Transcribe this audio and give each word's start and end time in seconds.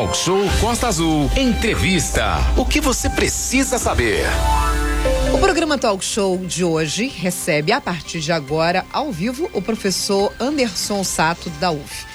Talk 0.00 0.16
Show 0.16 0.40
Costa 0.62 0.88
Azul. 0.88 1.30
Entrevista. 1.36 2.38
O 2.56 2.64
que 2.64 2.80
você 2.80 3.10
precisa 3.10 3.78
saber? 3.78 4.24
O 5.30 5.36
programa 5.36 5.76
Talk 5.76 6.02
Show 6.02 6.38
de 6.38 6.64
hoje 6.64 7.06
recebe, 7.06 7.70
a 7.70 7.82
partir 7.82 8.20
de 8.20 8.32
agora, 8.32 8.86
ao 8.94 9.12
vivo, 9.12 9.50
o 9.52 9.60
professor 9.60 10.32
Anderson 10.40 11.04
Sato, 11.04 11.50
da 11.60 11.70
UF. 11.70 12.06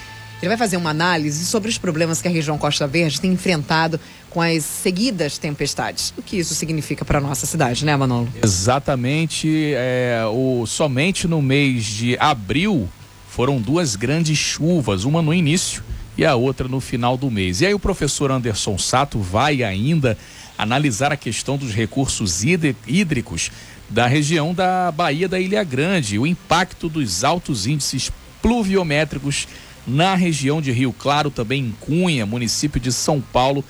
Ele 0.42 0.48
vai 0.48 0.56
fazer 0.56 0.76
uma 0.76 0.90
análise 0.90 1.46
sobre 1.46 1.70
os 1.70 1.78
problemas 1.78 2.20
que 2.20 2.26
a 2.26 2.30
região 2.30 2.58
Costa 2.58 2.88
Verde 2.88 3.20
tem 3.20 3.32
enfrentado 3.32 4.00
com 4.30 4.42
as 4.42 4.64
seguidas 4.64 5.38
tempestades. 5.38 6.12
O 6.18 6.22
que 6.22 6.38
isso 6.38 6.56
significa 6.56 7.04
para 7.04 7.20
nossa 7.20 7.46
cidade, 7.46 7.84
né, 7.84 7.94
Manolo? 7.94 8.28
Exatamente. 8.42 9.74
É, 9.76 10.24
o, 10.28 10.66
somente 10.66 11.28
no 11.28 11.40
mês 11.40 11.84
de 11.84 12.18
abril 12.18 12.88
foram 13.28 13.60
duas 13.60 13.94
grandes 13.94 14.36
chuvas, 14.36 15.04
uma 15.04 15.22
no 15.22 15.32
início 15.32 15.84
e 16.16 16.24
a 16.24 16.34
outra 16.34 16.68
no 16.68 16.80
final 16.80 17.16
do 17.16 17.30
mês. 17.30 17.60
E 17.60 17.66
aí 17.66 17.74
o 17.74 17.78
professor 17.78 18.30
Anderson 18.30 18.78
Sato 18.78 19.18
vai 19.18 19.62
ainda 19.62 20.16
analisar 20.56 21.12
a 21.12 21.16
questão 21.16 21.56
dos 21.56 21.72
recursos 21.72 22.42
hídricos 22.42 23.50
da 23.88 24.06
região 24.06 24.52
da 24.52 24.90
Baía 24.90 25.28
da 25.28 25.38
Ilha 25.38 25.62
Grande, 25.62 26.18
o 26.18 26.26
impacto 26.26 26.88
dos 26.88 27.22
altos 27.22 27.66
índices 27.66 28.10
pluviométricos 28.42 29.46
na 29.86 30.14
região 30.14 30.60
de 30.60 30.72
Rio 30.72 30.92
Claro, 30.92 31.30
também 31.30 31.66
em 31.66 31.74
Cunha, 31.78 32.26
município 32.26 32.80
de 32.80 32.92
São 32.92 33.20
Paulo, 33.20 33.64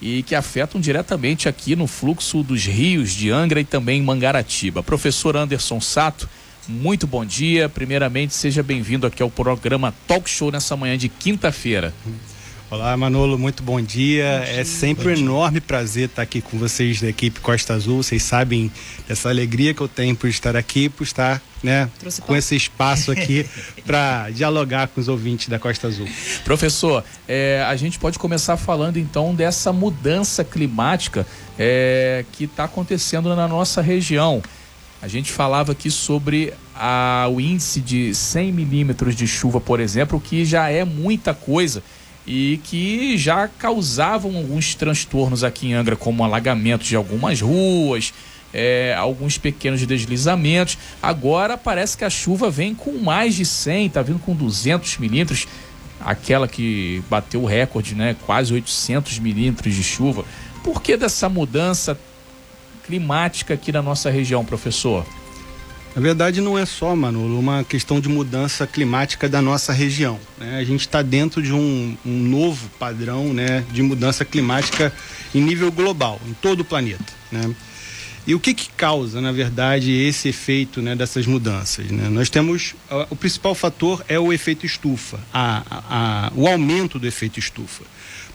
e 0.00 0.22
que 0.22 0.34
afetam 0.34 0.80
diretamente 0.80 1.48
aqui 1.48 1.74
no 1.76 1.86
fluxo 1.86 2.42
dos 2.42 2.66
rios 2.66 3.12
de 3.12 3.30
Angra 3.30 3.60
e 3.60 3.64
também 3.64 4.02
Mangaratiba. 4.02 4.82
Professor 4.82 5.36
Anderson 5.36 5.80
Sato, 5.80 6.28
muito 6.68 7.06
bom 7.06 7.24
dia. 7.24 7.68
Primeiramente, 7.68 8.34
seja 8.34 8.62
bem-vindo 8.62 9.06
aqui 9.06 9.22
ao 9.22 9.30
programa 9.30 9.94
Talk 10.06 10.28
Show 10.28 10.50
nessa 10.50 10.76
manhã 10.76 10.96
de 10.96 11.08
quinta-feira. 11.08 11.92
Olá, 12.70 12.96
Manolo, 12.96 13.38
muito 13.38 13.62
bom 13.62 13.78
dia. 13.82 14.38
Bom 14.38 14.44
dia 14.46 14.60
é 14.60 14.64
sempre 14.64 15.08
um 15.08 15.10
enorme 15.10 15.60
prazer 15.60 16.06
estar 16.06 16.22
aqui 16.22 16.40
com 16.40 16.56
vocês 16.56 17.02
da 17.02 17.08
equipe 17.08 17.38
Costa 17.40 17.74
Azul. 17.74 18.02
Vocês 18.02 18.22
sabem 18.22 18.72
dessa 19.06 19.28
alegria 19.28 19.74
que 19.74 19.82
eu 19.82 19.88
tenho 19.88 20.16
por 20.16 20.26
estar 20.26 20.56
aqui, 20.56 20.88
por 20.88 21.02
estar 21.02 21.42
né, 21.62 21.90
com 22.22 22.34
esse 22.34 22.56
espaço 22.56 23.12
aqui 23.12 23.46
para 23.84 24.30
dialogar 24.30 24.88
com 24.88 25.02
os 25.02 25.08
ouvintes 25.08 25.48
da 25.48 25.58
Costa 25.58 25.88
Azul. 25.88 26.08
Professor, 26.44 27.04
é, 27.28 27.62
a 27.68 27.76
gente 27.76 27.98
pode 27.98 28.18
começar 28.18 28.56
falando 28.56 28.98
então 28.98 29.34
dessa 29.34 29.70
mudança 29.70 30.42
climática 30.42 31.26
é, 31.58 32.24
que 32.32 32.44
está 32.44 32.64
acontecendo 32.64 33.36
na 33.36 33.46
nossa 33.46 33.82
região. 33.82 34.42
A 35.02 35.08
gente 35.08 35.32
falava 35.32 35.72
aqui 35.72 35.90
sobre 35.90 36.54
a, 36.76 37.26
o 37.28 37.40
índice 37.40 37.80
de 37.80 38.14
100 38.14 38.52
milímetros 38.52 39.16
de 39.16 39.26
chuva, 39.26 39.60
por 39.60 39.80
exemplo, 39.80 40.20
que 40.20 40.44
já 40.44 40.70
é 40.70 40.84
muita 40.84 41.34
coisa 41.34 41.82
e 42.24 42.60
que 42.62 43.18
já 43.18 43.48
causavam 43.48 44.36
alguns 44.36 44.76
transtornos 44.76 45.42
aqui 45.42 45.66
em 45.66 45.74
Angra, 45.74 45.96
como 45.96 46.22
alagamento 46.22 46.84
de 46.84 46.94
algumas 46.94 47.40
ruas, 47.40 48.14
é, 48.54 48.94
alguns 48.96 49.36
pequenos 49.38 49.84
deslizamentos. 49.84 50.78
Agora 51.02 51.58
parece 51.58 51.98
que 51.98 52.04
a 52.04 52.10
chuva 52.10 52.48
vem 52.48 52.72
com 52.72 52.92
mais 52.92 53.34
de 53.34 53.44
100, 53.44 53.90
tá 53.90 54.02
vindo 54.02 54.20
com 54.20 54.36
200 54.36 54.98
milímetros, 54.98 55.48
aquela 56.00 56.46
que 56.46 57.02
bateu 57.10 57.42
o 57.42 57.46
recorde, 57.46 57.96
né? 57.96 58.14
Quase 58.24 58.54
800 58.54 59.18
milímetros 59.18 59.74
de 59.74 59.82
chuva. 59.82 60.24
Por 60.62 60.80
que 60.80 60.96
dessa 60.96 61.28
mudança 61.28 61.98
climática 62.92 63.54
aqui 63.54 63.72
na 63.72 63.80
nossa 63.80 64.10
região, 64.10 64.44
professor? 64.44 65.06
Na 65.96 66.02
verdade, 66.02 66.42
não 66.42 66.58
é 66.58 66.66
só, 66.66 66.94
Manolo, 66.94 67.38
uma 67.38 67.64
questão 67.64 67.98
de 67.98 68.08
mudança 68.08 68.66
climática 68.66 69.30
da 69.30 69.40
nossa 69.40 69.72
região. 69.72 70.18
Né? 70.38 70.58
A 70.58 70.64
gente 70.64 70.80
está 70.80 71.00
dentro 71.00 71.42
de 71.42 71.54
um, 71.54 71.96
um, 72.04 72.18
novo 72.18 72.68
padrão 72.78 73.32
né, 73.32 73.64
de 73.72 73.82
mudança 73.82 74.26
climática 74.26 74.92
em 75.34 75.40
nível 75.40 75.72
global, 75.72 76.20
em 76.26 76.34
todo 76.34 76.60
o 76.60 76.64
planeta. 76.64 77.12
Né? 77.30 77.54
E 78.26 78.34
o 78.34 78.40
que, 78.40 78.54
que 78.54 78.68
causa, 78.70 79.20
na 79.20 79.32
verdade, 79.32 79.90
esse 79.92 80.28
efeito 80.28 80.80
né, 80.80 80.94
dessas 80.94 81.26
mudanças? 81.26 81.90
Né? 81.90 82.08
Nós 82.08 82.30
temos. 82.30 82.74
O 83.10 83.16
principal 83.16 83.54
fator 83.54 84.04
é 84.08 84.18
o 84.18 84.32
efeito 84.32 84.64
estufa, 84.64 85.18
a, 85.32 85.62
a, 85.68 86.26
a, 86.28 86.32
o 86.36 86.46
aumento 86.46 86.98
do 86.98 87.06
efeito 87.06 87.38
estufa 87.38 87.82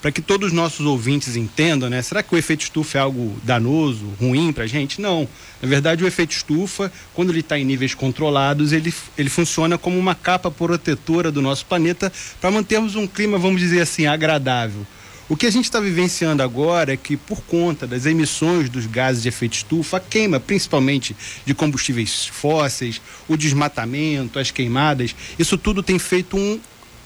para 0.01 0.12
que 0.12 0.22
todos 0.22 0.50
os 0.50 0.53
nossos 0.53 0.85
ouvintes 0.85 1.35
entendam, 1.35 1.89
né? 1.89 2.01
Será 2.01 2.22
que 2.22 2.34
o 2.34 2.38
efeito 2.38 2.62
estufa 2.62 2.97
é 2.97 3.01
algo 3.01 3.35
danoso, 3.44 4.06
ruim 4.19 4.53
para 4.53 4.66
a 4.66 4.67
gente? 4.67 5.01
Não. 5.01 5.28
Na 5.62 5.67
verdade, 5.67 6.03
o 6.03 6.07
efeito 6.07 6.31
estufa, 6.31 6.91
quando 7.13 7.31
ele 7.31 7.39
está 7.39 7.57
em 7.57 7.66
níveis 7.66 7.95
controlados, 7.95 8.72
ele, 8.72 8.94
ele 9.17 9.29
funciona 9.29 9.78
como 9.78 9.97
uma 9.97 10.13
capa 10.13 10.51
protetora 10.51 11.31
do 11.31 11.41
nosso 11.41 11.66
planeta 11.66 12.12
para 12.39 12.51
mantermos 12.51 12.95
um 12.95 13.07
clima, 13.07 13.38
vamos 13.38 13.59
dizer 13.59 13.81
assim, 13.81 14.06
agradável. 14.06 14.85
O 15.29 15.35
que 15.35 15.45
a 15.45 15.51
gente 15.51 15.65
está 15.65 15.81
vivenciando 15.81 16.41
agora 16.41 16.93
é 16.93 16.97
que, 16.97 17.17
por 17.17 17.41
conta 17.41 17.85
das 17.85 18.05
emissões 18.05 18.69
dos 18.69 18.85
gases 18.85 19.23
de 19.23 19.27
efeito 19.27 19.55
estufa, 19.55 19.97
a 19.97 19.99
queima, 19.99 20.39
principalmente 20.39 21.13
de 21.45 21.53
combustíveis 21.53 22.27
fósseis, 22.27 23.01
o 23.27 23.35
desmatamento, 23.35 24.39
as 24.39 24.51
queimadas, 24.51 25.13
isso 25.38 25.57
tudo 25.57 25.83
tem 25.83 25.99
feito 25.99 26.38
um 26.38 26.57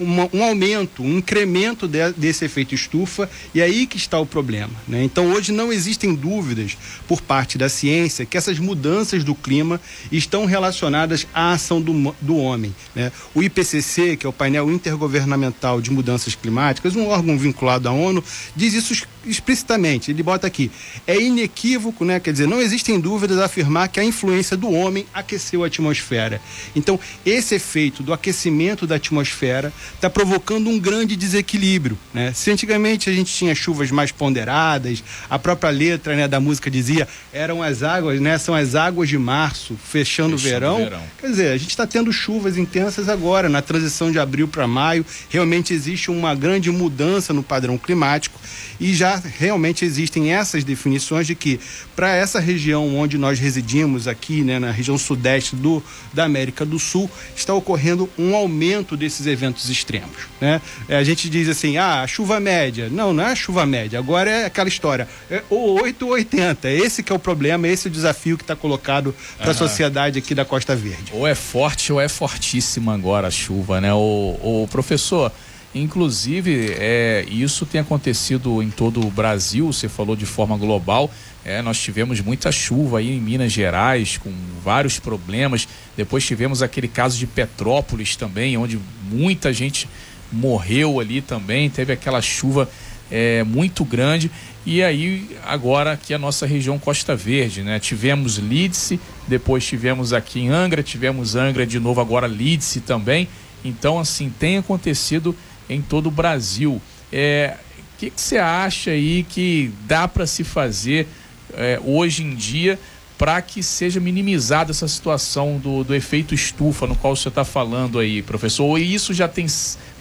uma, 0.01 0.27
um 0.33 0.43
aumento, 0.43 1.03
um 1.03 1.17
incremento 1.17 1.87
de, 1.87 2.11
desse 2.13 2.43
efeito 2.43 2.73
estufa, 2.73 3.29
e 3.53 3.61
é 3.61 3.63
aí 3.63 3.85
que 3.85 3.97
está 3.97 4.19
o 4.19 4.25
problema. 4.25 4.73
Né? 4.87 5.03
Então, 5.03 5.31
hoje 5.31 5.51
não 5.51 5.71
existem 5.71 6.13
dúvidas 6.15 6.77
por 7.07 7.21
parte 7.21 7.57
da 7.57 7.69
ciência 7.69 8.25
que 8.25 8.37
essas 8.37 8.59
mudanças 8.59 9.23
do 9.23 9.35
clima 9.35 9.79
estão 10.11 10.45
relacionadas 10.45 11.27
à 11.33 11.53
ação 11.53 11.81
do, 11.81 12.15
do 12.19 12.37
homem. 12.37 12.73
Né? 12.95 13.11
O 13.33 13.43
IPCC, 13.43 14.17
que 14.17 14.25
é 14.25 14.29
o 14.29 14.33
painel 14.33 14.69
intergovernamental 14.71 15.79
de 15.79 15.91
mudanças 15.91 16.35
climáticas, 16.35 16.95
um 16.95 17.07
órgão 17.07 17.37
vinculado 17.37 17.87
à 17.87 17.91
ONU, 17.91 18.23
diz 18.55 18.73
isso 18.73 19.05
explicitamente. 19.25 20.11
Ele 20.11 20.23
bota 20.23 20.47
aqui: 20.47 20.71
é 21.05 21.19
inequívoco, 21.19 22.03
né? 22.05 22.19
quer 22.19 22.31
dizer, 22.31 22.47
não 22.47 22.61
existem 22.61 22.99
dúvidas 22.99 23.39
afirmar 23.39 23.87
que 23.89 23.99
a 23.99 24.03
influência 24.03 24.57
do 24.57 24.71
homem 24.71 25.05
aqueceu 25.13 25.63
a 25.63 25.67
atmosfera. 25.67 26.41
Então, 26.75 26.99
esse 27.25 27.55
efeito 27.55 28.03
do 28.03 28.13
aquecimento 28.13 28.87
da 28.87 28.95
atmosfera 28.95 29.73
está 29.95 30.09
provocando 30.09 30.69
um 30.69 30.79
grande 30.79 31.15
desequilíbrio. 31.15 31.97
Né? 32.13 32.33
Se 32.33 32.51
antigamente 32.51 33.09
a 33.09 33.13
gente 33.13 33.33
tinha 33.33 33.53
chuvas 33.53 33.91
mais 33.91 34.11
ponderadas, 34.11 35.03
a 35.29 35.37
própria 35.37 35.69
letra 35.69 36.15
né, 36.15 36.27
da 36.27 36.39
música 36.39 36.69
dizia 36.69 37.07
eram 37.33 37.61
as 37.61 37.83
águas, 37.83 38.19
né, 38.19 38.37
são 38.37 38.55
as 38.55 38.75
águas 38.75 39.09
de 39.09 39.17
março 39.17 39.75
fechando, 39.75 40.35
o 40.35 40.37
verão. 40.37 40.77
verão. 40.77 41.03
Quer 41.19 41.27
dizer, 41.27 41.51
a 41.53 41.57
gente 41.57 41.69
está 41.69 41.85
tendo 41.85 42.11
chuvas 42.11 42.57
intensas 42.57 43.09
agora, 43.09 43.49
na 43.49 43.61
transição 43.61 44.11
de 44.11 44.19
abril 44.19 44.47
para 44.47 44.67
maio. 44.67 45.05
Realmente 45.29 45.73
existe 45.73 46.09
uma 46.09 46.33
grande 46.35 46.69
mudança 46.71 47.33
no 47.33 47.43
padrão 47.43 47.77
climático 47.77 48.39
e 48.79 48.93
já 48.93 49.10
realmente 49.17 49.83
existem 49.85 50.33
essas 50.33 50.63
definições 50.63 51.27
de 51.27 51.35
que 51.35 51.59
para 51.95 52.15
essa 52.15 52.39
região 52.39 52.95
onde 52.95 53.17
nós 53.17 53.39
residimos 53.39 54.07
aqui, 54.07 54.43
né, 54.43 54.59
na 54.59 54.71
região 54.71 54.97
sudeste 54.97 55.55
do, 55.55 55.83
da 56.13 56.25
América 56.25 56.65
do 56.65 56.79
Sul, 56.79 57.09
está 57.35 57.53
ocorrendo 57.53 58.09
um 58.17 58.35
aumento 58.35 58.95
desses 58.95 59.27
eventos 59.27 59.69
extremos. 59.69 60.27
Né? 60.39 60.61
É, 60.87 60.97
a 60.97 61.03
gente 61.03 61.29
diz 61.29 61.49
assim, 61.49 61.77
ah, 61.77 62.05
chuva 62.07 62.39
média. 62.39 62.89
Não, 62.89 63.13
não 63.13 63.25
é 63.25 63.35
chuva 63.35 63.65
média. 63.65 63.99
Agora 63.99 64.29
é 64.29 64.45
aquela 64.45 64.69
história, 64.69 65.07
é 65.29 65.41
ou 65.49 65.81
8 65.81 66.05
ou 66.05 66.11
80. 66.13 66.69
Esse 66.69 67.03
que 67.03 67.11
é 67.11 67.15
o 67.15 67.19
problema, 67.19 67.67
esse 67.67 67.87
é 67.87 67.89
o 67.89 67.93
desafio 67.93 68.37
que 68.37 68.43
está 68.43 68.55
colocado 68.55 69.15
para 69.37 69.51
a 69.51 69.53
sociedade 69.53 70.19
aqui 70.19 70.35
da 70.35 70.45
Costa 70.45 70.75
Verde. 70.75 71.11
Ou 71.13 71.27
é 71.27 71.35
forte 71.35 71.91
ou 71.91 71.99
é 71.99 72.07
fortíssima 72.07 72.93
agora 72.93 73.27
a 73.27 73.31
chuva, 73.31 73.81
né? 73.81 73.93
O, 73.93 74.63
o 74.63 74.67
professor, 74.71 75.31
Inclusive, 75.73 76.73
é, 76.77 77.25
isso 77.29 77.65
tem 77.65 77.79
acontecido 77.79 78.61
em 78.61 78.69
todo 78.69 79.05
o 79.05 79.09
Brasil, 79.09 79.71
você 79.71 79.87
falou 79.87 80.17
de 80.17 80.25
forma 80.25 80.57
global. 80.57 81.09
É, 81.45 81.61
nós 81.61 81.79
tivemos 81.79 82.19
muita 82.19 82.51
chuva 82.51 82.99
aí 82.99 83.15
em 83.15 83.21
Minas 83.21 83.53
Gerais, 83.53 84.17
com 84.17 84.31
vários 84.63 84.99
problemas. 84.99 85.67
Depois 85.95 86.25
tivemos 86.25 86.61
aquele 86.61 86.89
caso 86.89 87.17
de 87.17 87.25
Petrópolis 87.25 88.17
também, 88.17 88.57
onde 88.57 88.77
muita 89.09 89.53
gente 89.53 89.87
morreu 90.31 90.99
ali 90.99 91.21
também. 91.21 91.69
Teve 91.69 91.93
aquela 91.93 92.21
chuva 92.21 92.69
é, 93.09 93.43
muito 93.43 93.85
grande. 93.85 94.29
E 94.65 94.83
aí, 94.83 95.27
agora 95.43 95.93
aqui 95.93 96.13
a 96.13 96.19
nossa 96.19 96.45
região 96.45 96.77
Costa 96.77 97.15
Verde, 97.15 97.63
né? 97.63 97.79
Tivemos 97.79 98.35
Lídice, 98.35 98.99
depois 99.27 99.65
tivemos 99.65 100.13
aqui 100.13 100.41
em 100.41 100.49
Angra, 100.49 100.83
tivemos 100.83 101.35
Angra 101.35 101.65
de 101.65 101.79
novo, 101.79 101.99
agora 101.99 102.27
Lídice 102.27 102.81
também. 102.81 103.27
Então, 103.63 103.99
assim, 103.99 104.31
tem 104.39 104.57
acontecido 104.57 105.35
em 105.73 105.81
todo 105.81 106.07
o 106.07 106.11
Brasil. 106.11 106.81
É, 107.11 107.55
o 107.77 107.97
que 107.97 108.11
você 108.15 108.37
acha 108.37 108.91
aí 108.91 109.23
que 109.27 109.71
dá 109.85 110.07
para 110.07 110.25
se 110.25 110.43
fazer 110.43 111.07
é, 111.53 111.79
hoje 111.83 112.23
em 112.23 112.35
dia 112.35 112.79
para 113.17 113.39
que 113.39 113.61
seja 113.61 113.99
minimizada 113.99 114.71
essa 114.71 114.87
situação 114.87 115.59
do, 115.59 115.83
do 115.83 115.93
efeito 115.93 116.33
estufa 116.33 116.87
no 116.87 116.95
qual 116.95 117.15
você 117.15 117.27
está 117.27 117.45
falando 117.45 117.99
aí, 117.99 118.23
professor? 118.23 118.63
Ou 118.63 118.79
isso 118.79 119.13
já 119.13 119.27
tem 119.27 119.45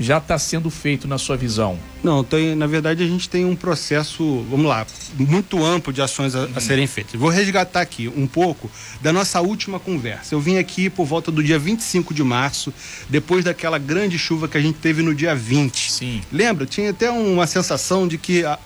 já 0.01 0.17
está 0.17 0.39
sendo 0.39 0.71
feito 0.71 1.07
na 1.07 1.19
sua 1.19 1.37
visão? 1.37 1.79
Não, 2.03 2.25
tem, 2.25 2.55
na 2.55 2.67
verdade 2.67 3.05
a 3.05 3.07
gente 3.07 3.29
tem 3.29 3.45
um 3.45 3.55
processo, 3.55 4.45
vamos 4.49 4.67
lá, 4.67 4.87
muito 5.19 5.63
amplo 5.63 5.93
de 5.93 6.01
ações 6.01 6.35
a, 6.35 6.41
a 6.41 6.47
uhum. 6.47 6.61
serem 6.61 6.87
feitas. 6.87 7.21
Vou 7.21 7.29
resgatar 7.29 7.83
aqui 7.83 8.09
um 8.09 8.27
pouco 8.27 8.71
da 9.03 9.13
nossa 9.13 9.41
última 9.41 9.79
conversa. 9.79 10.35
Eu 10.35 10.41
vim 10.41 10.57
aqui 10.57 10.89
por 10.89 11.05
volta 11.05 11.31
do 11.31 11.43
dia 11.43 11.59
25 11.59 12.15
de 12.15 12.25
março, 12.25 12.73
depois 13.09 13.45
daquela 13.45 13.79
grande 13.79 14.19
chuva 14.19 14.49
que 14.49 14.57
a 14.57 14.61
gente 14.61 14.79
teve 14.79 15.03
no 15.03 15.15
dia 15.15 15.35
20. 15.35 15.93
Sim. 15.93 16.23
Lembra? 16.33 16.65
Tinha 16.65 16.91
até 16.91 17.11
uma 17.11 17.47
sensação 17.47 18.09
de 18.09 18.17
que 18.17 18.45
a, 18.45 18.59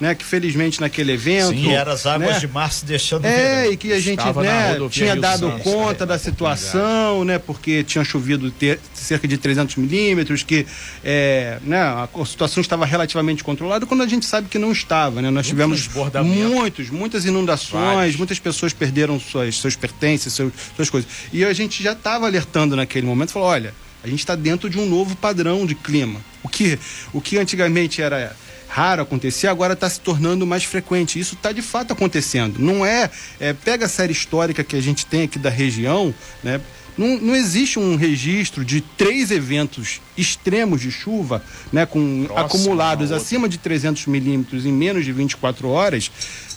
né, 0.00 0.14
que 0.14 0.24
felizmente 0.24 0.80
naquele 0.80 1.12
evento. 1.12 1.50
Sim, 1.50 1.72
era 1.72 1.92
as 1.92 2.06
águas 2.06 2.34
né, 2.34 2.40
de 2.40 2.48
março 2.48 2.84
deixando. 2.84 3.24
É, 3.24 3.68
e 3.70 3.76
que 3.76 3.92
a 3.92 4.00
gente 4.00 4.24
né, 4.24 4.76
tinha 4.90 5.14
dado 5.14 5.48
Santos, 5.48 5.62
conta 5.62 6.04
é, 6.04 6.06
da 6.06 6.18
situação, 6.18 7.24
né, 7.24 7.38
porque 7.38 7.84
tinha 7.84 8.04
chovido 8.04 8.50
ter, 8.50 8.80
cerca 8.92 9.28
de 9.28 9.38
300 9.38 9.76
milímetros, 9.76 10.42
que 10.42 10.66
é, 11.04 11.58
né, 11.62 11.78
a, 11.78 12.08
a, 12.12 12.26
situação 12.26 12.60
estava 12.60 12.84
relativamente 12.84 13.44
controlada, 13.44 13.86
quando 13.86 14.02
a 14.02 14.06
gente 14.06 14.26
sabe 14.26 14.48
que 14.48 14.58
não 14.58 14.72
estava. 14.72 15.22
Né? 15.22 15.30
Nós 15.30 15.46
tivemos 15.46 15.88
muitos, 16.24 16.90
muitas 16.90 17.24
inundações, 17.24 17.94
Vários. 17.94 18.16
muitas 18.16 18.38
pessoas 18.38 18.72
perderam 18.72 19.18
suas, 19.20 19.56
seus 19.56 19.76
pertences, 19.76 20.32
seus, 20.32 20.52
suas 20.74 20.90
coisas. 20.90 21.10
E 21.32 21.44
a 21.44 21.52
gente 21.52 21.82
já 21.82 21.92
estava 21.92 22.26
alertando 22.26 22.74
naquele 22.74 23.06
momento, 23.06 23.30
falou, 23.30 23.48
olha, 23.48 23.74
a 24.02 24.08
gente 24.08 24.18
está 24.18 24.34
dentro 24.34 24.68
de 24.68 24.78
um 24.78 24.86
novo 24.86 25.16
padrão 25.16 25.64
de 25.64 25.74
clima. 25.74 26.20
O 26.42 26.48
que, 26.48 26.78
o 27.12 27.22
que 27.22 27.38
antigamente 27.38 28.02
era 28.02 28.36
raro 28.74 29.02
acontecer, 29.02 29.46
agora 29.46 29.74
está 29.74 29.88
se 29.88 30.00
tornando 30.00 30.44
mais 30.44 30.64
frequente. 30.64 31.16
Isso 31.16 31.36
está 31.36 31.52
de 31.52 31.62
fato 31.62 31.92
acontecendo. 31.92 32.58
Não 32.58 32.84
é, 32.84 33.08
é, 33.38 33.52
Pega 33.52 33.86
a 33.86 33.88
série 33.88 34.12
histórica 34.12 34.64
que 34.64 34.74
a 34.74 34.80
gente 34.80 35.06
tem 35.06 35.22
aqui 35.22 35.38
da 35.38 35.48
região, 35.48 36.12
né? 36.42 36.60
Não, 36.98 37.18
não 37.18 37.36
existe 37.36 37.78
um 37.78 37.94
registro 37.96 38.64
de 38.64 38.80
três 38.80 39.30
eventos 39.30 40.00
extremos 40.16 40.80
de 40.80 40.90
chuva, 40.92 41.42
né, 41.72 41.84
com 41.84 42.24
Próximo 42.26 42.38
acumulados 42.38 43.10
acima 43.10 43.48
de 43.48 43.58
300 43.58 44.06
milímetros 44.06 44.64
em 44.64 44.72
menos 44.72 45.04
de 45.04 45.12
24 45.12 45.68
horas, 45.68 46.08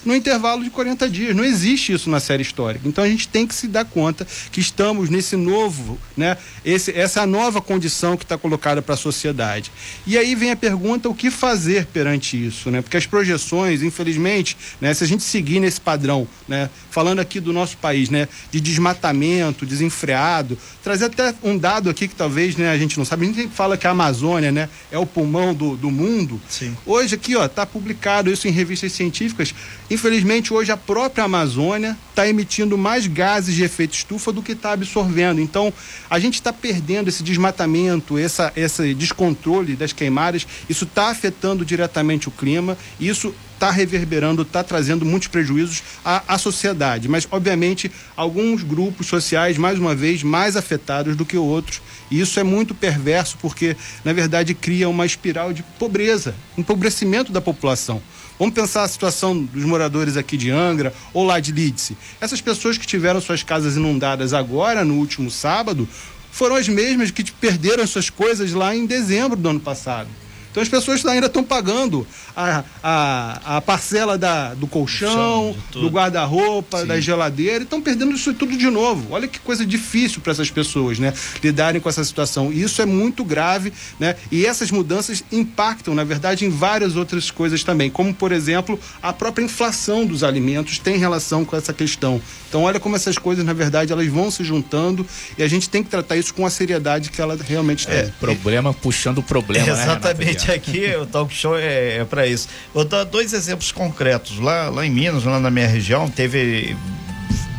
no 0.08 0.16
intervalo 0.16 0.64
de 0.64 0.70
40 0.70 1.08
dias. 1.08 1.36
Não 1.36 1.44
existe 1.44 1.92
isso 1.92 2.08
na 2.08 2.18
série 2.18 2.42
histórica. 2.42 2.88
Então 2.88 3.04
a 3.04 3.08
gente 3.08 3.28
tem 3.28 3.46
que 3.46 3.54
se 3.54 3.68
dar 3.68 3.84
conta 3.84 4.26
que 4.50 4.58
estamos 4.58 5.10
nesse 5.10 5.36
novo, 5.36 5.98
né? 6.16 6.38
Esse, 6.64 6.90
essa 6.92 7.26
nova 7.26 7.60
condição 7.60 8.16
que 8.16 8.24
está 8.24 8.38
colocada 8.38 8.80
para 8.80 8.94
a 8.94 8.96
sociedade. 8.96 9.70
E 10.06 10.16
aí 10.16 10.34
vem 10.34 10.50
a 10.50 10.56
pergunta: 10.56 11.08
o 11.10 11.14
que 11.14 11.30
fazer 11.30 11.84
perante 11.86 12.42
isso? 12.42 12.70
Né? 12.70 12.80
Porque 12.80 12.96
as 12.96 13.06
projeções, 13.06 13.82
infelizmente, 13.82 14.56
né, 14.80 14.94
se 14.94 15.04
a 15.04 15.06
gente 15.06 15.22
seguir 15.22 15.60
nesse 15.60 15.80
padrão, 15.80 16.26
né, 16.48 16.70
falando 16.90 17.18
aqui 17.20 17.38
do 17.38 17.52
nosso 17.52 17.76
país, 17.76 18.08
né, 18.08 18.26
de 18.50 18.60
desmatamento 18.60 19.66
desenfreado, 19.66 20.56
trazer 20.82 21.04
até 21.04 21.34
um 21.42 21.58
dado 21.58 21.90
aqui 21.90 22.08
que 22.08 22.14
talvez 22.14 22.56
né, 22.56 22.70
a 22.70 22.78
gente 22.78 22.96
não 22.96 23.04
sabe, 23.04 23.26
a 23.26 23.32
gente 23.32 23.48
fala 23.48 23.76
que 23.76 23.86
a 23.86 23.90
Amazônia 23.90 24.50
né, 24.50 24.70
é 24.90 24.98
o 24.98 25.04
pulmão 25.04 25.52
do, 25.52 25.76
do 25.76 25.90
mundo. 25.90 26.40
Sim. 26.48 26.74
Hoje 26.86 27.14
aqui 27.14 27.34
está 27.34 27.66
publicado 27.66 28.32
isso 28.32 28.48
em 28.48 28.50
revistas 28.50 28.92
científicas 28.92 29.54
Infelizmente, 29.90 30.52
hoje 30.52 30.70
a 30.70 30.76
própria 30.76 31.24
Amazônia 31.24 31.96
está 32.10 32.28
emitindo 32.28 32.76
mais 32.76 33.06
gases 33.06 33.54
de 33.54 33.64
efeito 33.64 33.94
estufa 33.94 34.32
do 34.32 34.42
que 34.42 34.52
está 34.52 34.72
absorvendo. 34.72 35.40
Então, 35.40 35.72
a 36.10 36.18
gente 36.18 36.34
está 36.34 36.52
perdendo 36.52 37.08
esse 37.08 37.22
desmatamento, 37.22 38.18
essa, 38.18 38.52
esse 38.54 38.92
descontrole 38.94 39.76
das 39.76 39.92
queimadas. 39.92 40.46
Isso 40.68 40.84
está 40.84 41.08
afetando 41.08 41.64
diretamente 41.64 42.28
o 42.28 42.30
clima. 42.30 42.76
Isso 43.00 43.34
está 43.58 43.72
reverberando, 43.72 44.42
está 44.42 44.62
trazendo 44.62 45.04
muitos 45.04 45.26
prejuízos 45.26 45.82
à, 46.04 46.22
à, 46.34 46.38
sociedade. 46.38 47.08
Mas, 47.08 47.26
obviamente, 47.30 47.90
alguns 48.16 48.62
grupos 48.62 49.08
sociais, 49.08 49.58
mais 49.58 49.78
uma 49.78 49.94
vez, 49.96 50.22
mais 50.22 50.56
afetados 50.56 51.16
do 51.16 51.26
que 51.26 51.36
outros. 51.36 51.82
E 52.08 52.20
isso 52.20 52.38
é 52.38 52.44
muito 52.44 52.74
perverso 52.74 53.36
porque, 53.42 53.76
na 54.04 54.12
verdade, 54.12 54.54
cria 54.54 54.88
uma 54.88 55.04
espiral 55.04 55.52
de 55.52 55.64
pobreza, 55.78 56.34
empobrecimento 56.56 57.32
da 57.32 57.40
população. 57.40 58.00
Vamos 58.38 58.54
pensar 58.54 58.84
a 58.84 58.88
situação 58.88 59.42
dos 59.42 59.64
moradores 59.64 60.16
aqui 60.16 60.36
de 60.36 60.50
Angra 60.50 60.94
ou 61.12 61.24
lá 61.24 61.40
de 61.40 61.50
Lídice. 61.50 61.96
Essas 62.20 62.40
pessoas 62.40 62.78
que 62.78 62.86
tiveram 62.86 63.20
suas 63.20 63.42
casas 63.42 63.76
inundadas 63.76 64.32
agora, 64.32 64.84
no 64.84 64.94
último 64.94 65.28
sábado, 65.28 65.88
foram 66.30 66.54
as 66.54 66.68
mesmas 66.68 67.10
que 67.10 67.24
perderam 67.32 67.84
suas 67.84 68.08
coisas 68.08 68.52
lá 68.52 68.76
em 68.76 68.86
dezembro 68.86 69.36
do 69.36 69.48
ano 69.48 69.58
passado. 69.58 70.08
Então 70.50 70.62
as 70.62 70.68
pessoas 70.68 71.04
ainda 71.06 71.26
estão 71.26 71.44
pagando 71.44 72.06
a, 72.38 72.64
a, 72.82 73.56
a 73.56 73.60
parcela 73.60 74.16
da, 74.16 74.54
do 74.54 74.68
colchão, 74.68 75.56
do 75.72 75.88
guarda-roupa, 75.88 76.86
da 76.86 77.00
geladeira, 77.00 77.58
e 77.58 77.62
estão 77.64 77.82
perdendo 77.82 78.14
isso 78.14 78.32
tudo 78.32 78.56
de 78.56 78.70
novo. 78.70 79.08
Olha 79.10 79.26
que 79.26 79.40
coisa 79.40 79.66
difícil 79.66 80.20
para 80.20 80.30
essas 80.30 80.48
pessoas, 80.48 81.00
né? 81.00 81.12
Lidarem 81.42 81.80
com 81.80 81.88
essa 81.88 82.04
situação. 82.04 82.52
E 82.52 82.62
isso 82.62 82.80
é 82.80 82.86
muito 82.86 83.24
grave, 83.24 83.72
né? 83.98 84.14
E 84.30 84.46
essas 84.46 84.70
mudanças 84.70 85.24
impactam, 85.32 85.94
na 85.94 86.04
verdade, 86.04 86.44
em 86.44 86.50
várias 86.50 86.94
outras 86.94 87.28
coisas 87.28 87.64
também, 87.64 87.90
como, 87.90 88.14
por 88.14 88.30
exemplo, 88.30 88.78
a 89.02 89.12
própria 89.12 89.44
inflação 89.44 90.06
dos 90.06 90.22
alimentos 90.22 90.78
tem 90.78 90.96
relação 90.96 91.44
com 91.44 91.56
essa 91.56 91.72
questão. 91.72 92.22
Então, 92.48 92.62
olha 92.62 92.78
como 92.78 92.94
essas 92.94 93.18
coisas, 93.18 93.44
na 93.44 93.52
verdade, 93.52 93.92
elas 93.92 94.06
vão 94.06 94.30
se 94.30 94.44
juntando 94.44 95.04
e 95.36 95.42
a 95.42 95.48
gente 95.48 95.68
tem 95.68 95.82
que 95.82 95.90
tratar 95.90 96.16
isso 96.16 96.32
com 96.32 96.46
a 96.46 96.50
seriedade 96.50 97.10
que 97.10 97.20
ela 97.20 97.36
realmente 97.36 97.86
tem. 97.86 97.98
É, 97.98 98.12
problema 98.20 98.72
puxando 98.72 99.22
problema, 99.22 99.66
né, 99.66 99.82
Exatamente 99.82 100.48
né, 100.48 100.54
aqui, 100.54 100.96
o 100.96 101.04
talk 101.04 101.34
show 101.34 101.58
é, 101.58 101.98
é 101.98 102.04
para 102.04 102.27
isso. 102.28 102.48
Vou 102.72 102.84
dar 102.84 103.04
dois 103.04 103.32
exemplos 103.32 103.72
concretos. 103.72 104.38
Lá, 104.38 104.68
lá 104.68 104.86
em 104.86 104.90
Minas, 104.90 105.24
lá 105.24 105.40
na 105.40 105.50
minha 105.50 105.66
região, 105.66 106.08
teve 106.10 106.76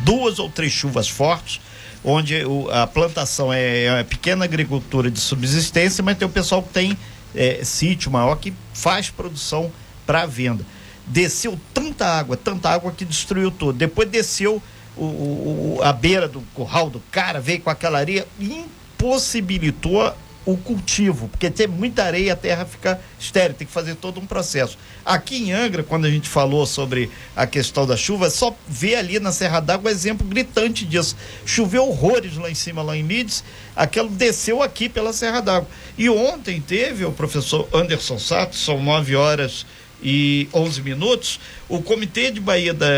duas 0.04 0.38
ou 0.38 0.48
três 0.48 0.72
chuvas 0.72 1.08
fortes, 1.08 1.60
onde 2.04 2.36
a 2.72 2.86
plantação 2.86 3.52
é, 3.52 4.00
é 4.00 4.04
pequena 4.04 4.44
agricultura 4.44 5.10
de 5.10 5.20
subsistência, 5.20 6.02
mas 6.02 6.16
tem 6.16 6.26
o 6.26 6.30
pessoal 6.30 6.62
que 6.62 6.70
tem 6.70 6.96
é, 7.34 7.60
sítio 7.62 8.10
maior 8.10 8.36
que 8.36 8.52
faz 8.72 9.10
produção 9.10 9.70
para 10.06 10.26
venda. 10.26 10.64
Desceu 11.06 11.58
tanta 11.74 12.06
água, 12.06 12.36
tanta 12.36 12.70
água 12.70 12.92
que 12.92 13.04
destruiu 13.04 13.50
tudo. 13.50 13.78
Depois 13.78 14.08
desceu 14.08 14.62
o, 14.96 15.04
o, 15.04 15.80
a 15.82 15.92
beira 15.92 16.28
do 16.28 16.40
curral 16.54 16.90
do 16.90 17.00
cara, 17.10 17.40
veio 17.40 17.60
com 17.60 17.70
aquela 17.70 17.98
areia, 17.98 18.26
impossibilitou 18.38 20.14
o 20.44 20.56
cultivo, 20.56 21.28
porque 21.28 21.50
tem 21.50 21.66
muita 21.66 22.02
areia, 22.02 22.32
a 22.32 22.36
terra 22.36 22.64
fica 22.64 23.00
estéril, 23.18 23.54
tem 23.54 23.66
que 23.66 23.72
fazer 23.72 23.94
todo 23.94 24.18
um 24.18 24.26
processo. 24.26 24.78
Aqui 25.04 25.36
em 25.36 25.52
Angra, 25.52 25.82
quando 25.82 26.06
a 26.06 26.10
gente 26.10 26.28
falou 26.28 26.64
sobre 26.66 27.10
a 27.36 27.46
questão 27.46 27.86
da 27.86 27.96
chuva, 27.96 28.30
só 28.30 28.54
vê 28.66 28.94
ali 28.94 29.20
na 29.20 29.32
Serra 29.32 29.60
d'Água 29.60 29.90
exemplo 29.90 30.26
gritante 30.26 30.84
disso. 30.86 31.16
Choveu 31.44 31.88
horrores 31.88 32.36
lá 32.36 32.50
em 32.50 32.54
cima, 32.54 32.82
lá 32.82 32.96
em 32.96 33.06
Lides, 33.06 33.44
aquilo 33.76 34.08
desceu 34.08 34.62
aqui 34.62 34.88
pela 34.88 35.12
Serra 35.12 35.40
d'Água. 35.40 35.68
E 35.98 36.08
ontem 36.08 36.60
teve 36.60 37.04
o 37.04 37.12
professor 37.12 37.68
Anderson 37.72 38.18
Sato, 38.18 38.56
são 38.56 38.82
nove 38.82 39.14
horas 39.14 39.66
e 40.02 40.48
11 40.54 40.82
minutos, 40.82 41.40
o 41.68 41.82
Comitê 41.82 42.30
de 42.30 42.40
Bahia 42.40 42.72
da, 42.72 42.88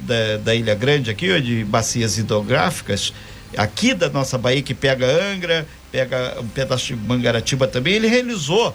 da, 0.00 0.36
da 0.38 0.54
Ilha 0.54 0.74
Grande, 0.74 1.10
aqui, 1.10 1.40
de 1.40 1.64
bacias 1.64 2.18
hidrográficas, 2.18 3.12
aqui 3.56 3.94
da 3.94 4.08
nossa 4.08 4.38
Bahia, 4.38 4.62
que 4.62 4.74
pega 4.74 5.06
Angra, 5.06 5.66
pega 5.90 6.38
um 6.40 6.48
pedaço 6.48 6.86
de 6.86 6.96
Mangaratiba 6.96 7.66
também, 7.66 7.94
ele 7.94 8.08
realizou 8.08 8.74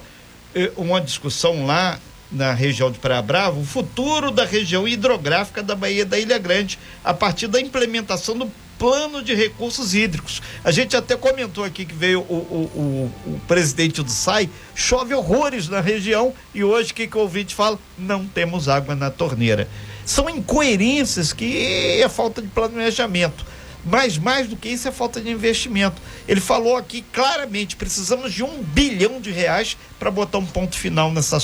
eh, 0.54 0.70
uma 0.76 1.00
discussão 1.00 1.66
lá 1.66 1.98
na 2.30 2.52
região 2.52 2.90
de 2.90 2.98
Praia 2.98 3.22
Brava, 3.22 3.58
o 3.58 3.64
futuro 3.64 4.30
da 4.30 4.44
região 4.44 4.86
hidrográfica 4.86 5.62
da 5.62 5.74
Baía 5.74 6.04
da 6.04 6.18
Ilha 6.18 6.38
Grande, 6.38 6.78
a 7.02 7.14
partir 7.14 7.46
da 7.46 7.60
implementação 7.60 8.36
do 8.36 8.50
plano 8.78 9.22
de 9.22 9.34
recursos 9.34 9.94
hídricos. 9.94 10.40
A 10.62 10.70
gente 10.70 10.96
até 10.96 11.16
comentou 11.16 11.64
aqui 11.64 11.84
que 11.84 11.94
veio 11.94 12.20
o, 12.20 12.34
o, 12.34 13.10
o, 13.26 13.32
o 13.34 13.40
presidente 13.48 14.02
do 14.02 14.10
SAI, 14.10 14.48
chove 14.74 15.12
horrores 15.14 15.68
na 15.68 15.80
região 15.80 16.32
e 16.54 16.62
hoje 16.62 16.92
o 16.92 16.94
que, 16.94 17.06
que 17.06 17.16
o 17.16 17.20
ouvinte 17.20 17.54
fala? 17.54 17.78
Não 17.98 18.26
temos 18.26 18.68
água 18.68 18.94
na 18.94 19.10
torneira. 19.10 19.68
São 20.04 20.30
incoerências 20.30 21.32
que 21.32 22.00
é 22.00 22.08
falta 22.08 22.40
de 22.40 22.48
planejamento. 22.48 23.44
Mas 23.84 24.18
mais 24.18 24.48
do 24.48 24.56
que 24.56 24.68
isso 24.68 24.88
é 24.88 24.92
falta 24.92 25.20
de 25.20 25.30
investimento. 25.30 26.00
Ele 26.26 26.40
falou 26.40 26.76
aqui 26.76 27.02
claramente: 27.12 27.76
precisamos 27.76 28.32
de 28.32 28.42
um 28.42 28.62
bilhão 28.62 29.20
de 29.20 29.30
reais 29.30 29.76
para 29.98 30.10
botar 30.10 30.38
um 30.38 30.46
ponto 30.46 30.76
final 30.76 31.12
nessa 31.12 31.38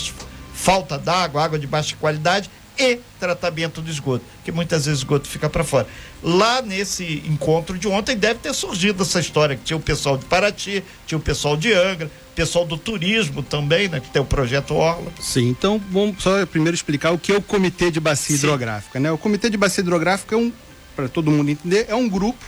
falta 0.52 0.98
d'água, 0.98 1.44
água 1.44 1.58
de 1.58 1.66
baixa 1.66 1.96
qualidade 1.96 2.50
e 2.78 2.98
tratamento 3.20 3.80
do 3.80 3.90
esgoto, 3.90 4.24
que 4.44 4.50
muitas 4.50 4.86
vezes 4.86 5.00
o 5.00 5.04
esgoto 5.04 5.28
fica 5.28 5.48
para 5.48 5.62
fora. 5.62 5.86
Lá 6.22 6.60
nesse 6.60 7.22
encontro 7.26 7.78
de 7.78 7.86
ontem 7.86 8.16
deve 8.16 8.40
ter 8.40 8.52
surgido 8.52 9.02
essa 9.02 9.20
história 9.20 9.56
que 9.56 9.62
tinha 9.62 9.76
o 9.76 9.80
pessoal 9.80 10.16
de 10.16 10.24
Paraty, 10.24 10.82
tinha 11.06 11.18
o 11.18 11.20
pessoal 11.20 11.56
de 11.56 11.72
Angra, 11.72 12.10
pessoal 12.34 12.66
do 12.66 12.76
turismo 12.76 13.42
também, 13.42 13.88
né, 13.88 14.00
que 14.00 14.10
tem 14.10 14.20
o 14.20 14.24
projeto 14.24 14.74
Orla. 14.74 15.12
Sim, 15.20 15.48
então 15.48 15.80
vamos 15.90 16.22
só 16.22 16.44
primeiro 16.46 16.74
explicar 16.74 17.12
o 17.12 17.18
que 17.18 17.32
é 17.32 17.36
o 17.36 17.42
Comitê 17.42 17.90
de 17.90 18.00
Bacia 18.00 18.36
Sim. 18.36 18.42
Hidrográfica, 18.42 18.98
né? 18.98 19.12
O 19.12 19.18
Comitê 19.18 19.48
de 19.48 19.56
Bacia 19.56 19.80
Hidrográfica 19.80 20.34
é 20.34 20.38
um 20.38 20.52
para 20.94 21.08
todo 21.08 21.30
mundo 21.30 21.50
entender, 21.50 21.86
é 21.88 21.94
um 21.94 22.08
grupo 22.08 22.44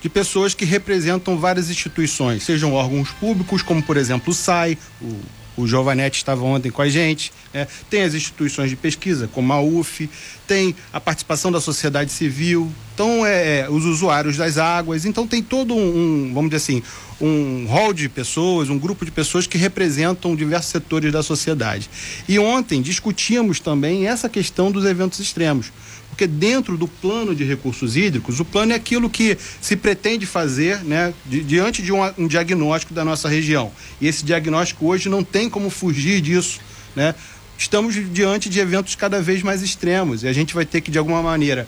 de 0.00 0.08
pessoas 0.08 0.54
que 0.54 0.64
representam 0.64 1.38
várias 1.38 1.70
instituições, 1.70 2.42
sejam 2.42 2.72
órgãos 2.74 3.10
públicos, 3.10 3.62
como 3.62 3.82
por 3.82 3.96
exemplo 3.96 4.30
o 4.30 4.34
SAI, 4.34 4.76
o 5.00 5.20
o 5.56 5.66
Giovanetti 5.66 6.18
estava 6.18 6.42
ontem 6.44 6.70
com 6.70 6.82
a 6.82 6.88
gente, 6.88 7.32
né? 7.52 7.66
tem 7.90 8.02
as 8.02 8.14
instituições 8.14 8.70
de 8.70 8.76
pesquisa, 8.76 9.28
como 9.28 9.52
a 9.52 9.60
UF, 9.60 10.08
tem 10.46 10.74
a 10.92 11.00
participação 11.00 11.52
da 11.52 11.60
sociedade 11.60 12.10
civil, 12.10 12.70
então 12.94 13.24
é, 13.26 13.60
é 13.60 13.70
os 13.70 13.84
usuários 13.84 14.36
das 14.36 14.58
águas, 14.58 15.04
então 15.04 15.26
tem 15.26 15.42
todo 15.42 15.74
um, 15.74 16.30
vamos 16.32 16.50
dizer 16.50 16.56
assim, 16.56 16.82
um 17.20 17.66
hall 17.66 17.92
de 17.92 18.08
pessoas, 18.08 18.70
um 18.70 18.78
grupo 18.78 19.04
de 19.04 19.10
pessoas 19.10 19.46
que 19.46 19.58
representam 19.58 20.34
diversos 20.34 20.70
setores 20.70 21.12
da 21.12 21.22
sociedade. 21.22 21.88
E 22.28 22.38
ontem 22.38 22.80
discutimos 22.80 23.60
também 23.60 24.08
essa 24.08 24.28
questão 24.28 24.72
dos 24.72 24.84
eventos 24.84 25.20
extremos 25.20 25.70
porque 26.12 26.26
dentro 26.26 26.76
do 26.76 26.86
plano 26.86 27.34
de 27.34 27.42
recursos 27.42 27.96
hídricos, 27.96 28.38
o 28.38 28.44
plano 28.44 28.72
é 28.72 28.74
aquilo 28.76 29.08
que 29.08 29.38
se 29.62 29.74
pretende 29.74 30.26
fazer 30.26 30.84
né, 30.84 31.14
di 31.24 31.42
diante 31.42 31.80
de 31.80 31.90
um, 31.90 32.02
um, 32.18 32.26
diagnóstico 32.26 32.92
da 32.92 33.02
nossa 33.02 33.30
região. 33.30 33.72
E 33.98 34.06
esse 34.06 34.22
diagnóstico 34.22 34.86
hoje 34.86 35.08
não 35.08 35.24
tem 35.24 35.48
como 35.48 35.70
fugir 35.70 36.20
disso. 36.20 36.60
Né? 36.94 37.14
Estamos 37.56 37.94
diante 38.12 38.50
de 38.50 38.60
eventos 38.60 38.94
cada 38.94 39.22
vez 39.22 39.42
mais 39.42 39.62
extremos 39.62 40.22
e 40.22 40.28
a 40.28 40.34
gente 40.34 40.54
vai 40.54 40.66
ter 40.66 40.82
que, 40.82 40.90
de 40.90 40.98
alguma 40.98 41.22
maneira, 41.22 41.66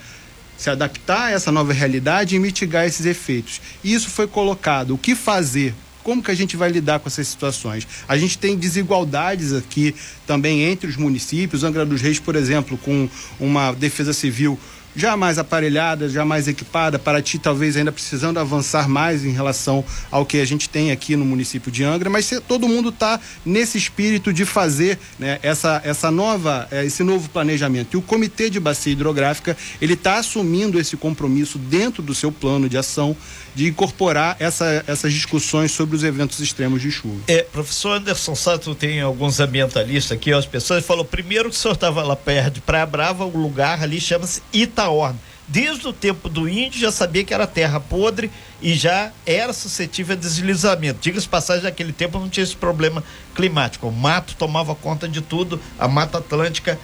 se 0.58 0.68
adaptar 0.68 1.28
a 1.28 1.30
essa 1.30 1.50
nova 1.50 1.72
realidade 1.72 2.36
e 2.36 2.38
mitigar 2.38 2.84
esses 2.84 3.06
efeitos. 3.06 3.62
Isso 3.82 4.10
foi 4.10 4.26
colocado. 4.26 4.92
O 4.92 4.98
que 4.98 5.14
fazer? 5.14 5.74
Como 6.04 6.22
que 6.22 6.30
a 6.30 6.34
gente 6.34 6.54
vai 6.54 6.70
lidar 6.70 7.00
com 7.00 7.08
essas 7.08 7.26
situações? 7.26 7.88
A 8.06 8.16
gente 8.18 8.36
tem 8.36 8.56
desigualdades 8.56 9.54
aqui 9.54 9.94
também 10.26 10.62
entre 10.62 10.86
os 10.86 10.96
municípios. 10.98 11.64
Angra 11.64 11.86
dos 11.86 12.02
Reis, 12.02 12.20
por 12.20 12.36
exemplo, 12.36 12.76
com 12.76 13.08
uma 13.40 13.72
defesa 13.72 14.12
civil 14.12 14.60
já 14.94 15.16
mais 15.16 15.38
aparelhada, 15.38 16.08
já 16.08 16.24
mais 16.24 16.48
equipada, 16.48 16.98
Paraty 16.98 17.38
talvez 17.38 17.76
ainda 17.76 17.92
precisando 17.92 18.38
avançar 18.38 18.88
mais 18.88 19.24
em 19.24 19.32
relação 19.32 19.84
ao 20.10 20.24
que 20.24 20.40
a 20.40 20.44
gente 20.44 20.68
tem 20.68 20.90
aqui 20.90 21.16
no 21.16 21.24
município 21.24 21.70
de 21.70 21.84
Angra, 21.84 22.08
mas 22.08 22.26
se, 22.26 22.40
todo 22.40 22.68
mundo 22.68 22.90
está 22.90 23.20
nesse 23.44 23.76
espírito 23.78 24.32
de 24.32 24.44
fazer 24.44 24.98
né, 25.18 25.38
essa, 25.42 25.80
essa 25.84 26.10
nova, 26.10 26.68
é, 26.70 26.84
esse 26.84 27.02
novo 27.02 27.28
planejamento. 27.28 27.94
E 27.94 27.96
o 27.96 28.02
Comitê 28.02 28.48
de 28.48 28.60
Bacia 28.60 28.92
Hidrográfica, 28.92 29.56
ele 29.80 29.94
está 29.94 30.18
assumindo 30.18 30.78
esse 30.78 30.96
compromisso 30.96 31.58
dentro 31.58 32.02
do 32.02 32.14
seu 32.14 32.30
plano 32.30 32.68
de 32.68 32.76
ação 32.78 33.16
de 33.54 33.68
incorporar 33.68 34.36
essa, 34.40 34.84
essas 34.86 35.12
discussões 35.12 35.70
sobre 35.70 35.94
os 35.94 36.02
eventos 36.02 36.40
extremos 36.40 36.82
de 36.82 36.90
chuva. 36.90 37.20
É, 37.28 37.42
professor 37.42 37.92
Anderson 37.98 38.34
Sato 38.34 38.74
tem 38.74 39.00
alguns 39.00 39.38
ambientalistas 39.38 40.12
aqui, 40.12 40.32
as 40.32 40.46
pessoas 40.46 40.84
falou 40.84 41.04
primeiro 41.04 41.48
que 41.48 41.56
o 41.56 41.58
senhor 41.58 41.74
estava 41.74 42.02
lá 42.02 42.16
perto 42.16 42.54
de 42.54 42.60
Praia 42.60 42.86
Brava, 42.86 43.24
o 43.24 43.36
lugar 43.36 43.82
ali 43.82 44.00
chama-se 44.00 44.42
Itaorna. 44.84 45.18
Desde 45.46 45.86
o 45.86 45.92
tempo 45.92 46.28
do 46.28 46.48
índio 46.48 46.80
já 46.80 46.90
sabia 46.90 47.22
que 47.22 47.34
era 47.34 47.46
terra 47.46 47.78
podre 47.78 48.30
e 48.62 48.74
já 48.74 49.12
era 49.26 49.52
suscetível 49.52 50.16
a 50.16 50.18
deslizamento. 50.18 51.00
Diga-se 51.00 51.28
passagem, 51.28 51.64
naquele 51.64 51.92
tempo 51.92 52.18
não 52.18 52.30
tinha 52.30 52.44
esse 52.44 52.56
problema 52.56 53.04
climático. 53.34 53.88
O 53.88 53.92
mato 53.92 54.34
tomava 54.36 54.74
conta 54.74 55.06
de 55.06 55.20
tudo, 55.20 55.60
a 55.78 55.86
Mata 55.86 56.18
Atlântica 56.18 56.78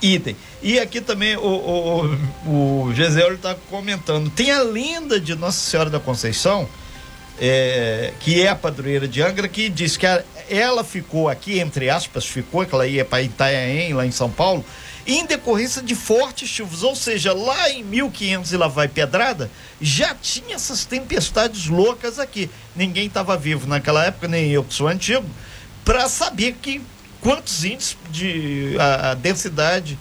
idem. 0.00 0.34
E 0.62 0.78
aqui 0.78 1.00
também 1.00 1.36
o, 1.36 1.42
o, 2.46 2.86
o 2.86 2.94
Gisele 2.94 3.34
está 3.34 3.54
comentando. 3.70 4.30
Tem 4.30 4.50
a 4.50 4.62
lenda 4.62 5.20
de 5.20 5.34
Nossa 5.34 5.58
Senhora 5.58 5.90
da 5.90 6.00
Conceição, 6.00 6.66
é, 7.38 8.14
que 8.20 8.40
é 8.40 8.48
a 8.48 8.56
padroeira 8.56 9.06
de 9.06 9.20
Angra, 9.20 9.46
que 9.46 9.68
diz 9.68 9.98
que 9.98 10.06
a, 10.06 10.22
ela 10.48 10.82
ficou 10.82 11.28
aqui, 11.28 11.58
entre 11.58 11.90
aspas, 11.90 12.24
ficou, 12.24 12.64
que 12.64 12.74
ela 12.74 12.86
ia 12.86 13.04
para 13.04 13.22
Itanhaém, 13.22 13.92
lá 13.92 14.06
em 14.06 14.10
São 14.10 14.30
Paulo, 14.30 14.64
em 15.06 15.24
decorrência 15.24 15.80
de 15.82 15.94
fortes 15.94 16.48
chuvas. 16.48 16.82
Ou 16.82 16.96
seja, 16.96 17.32
lá 17.32 17.70
em 17.70 17.84
1500 17.84 18.52
e 18.52 18.56
lá 18.56 18.68
vai 18.68 18.88
pedrada, 18.88 19.50
já 19.80 20.14
tinha 20.14 20.56
essas 20.56 20.84
tempestades 20.84 21.66
loucas 21.66 22.18
aqui. 22.18 22.50
Ninguém 22.74 23.06
estava 23.06 23.36
vivo 23.36 23.66
naquela 23.66 24.04
época, 24.04 24.26
nem 24.28 24.50
eu 24.50 24.64
que 24.64 24.74
sou 24.74 24.88
antigo, 24.88 25.26
para 25.84 26.08
saber 26.08 26.56
que 26.60 26.80
quantos 27.20 27.64
índices 27.64 27.96
de 28.10 28.76
a, 28.78 29.10
a 29.10 29.14
densidade, 29.14 29.98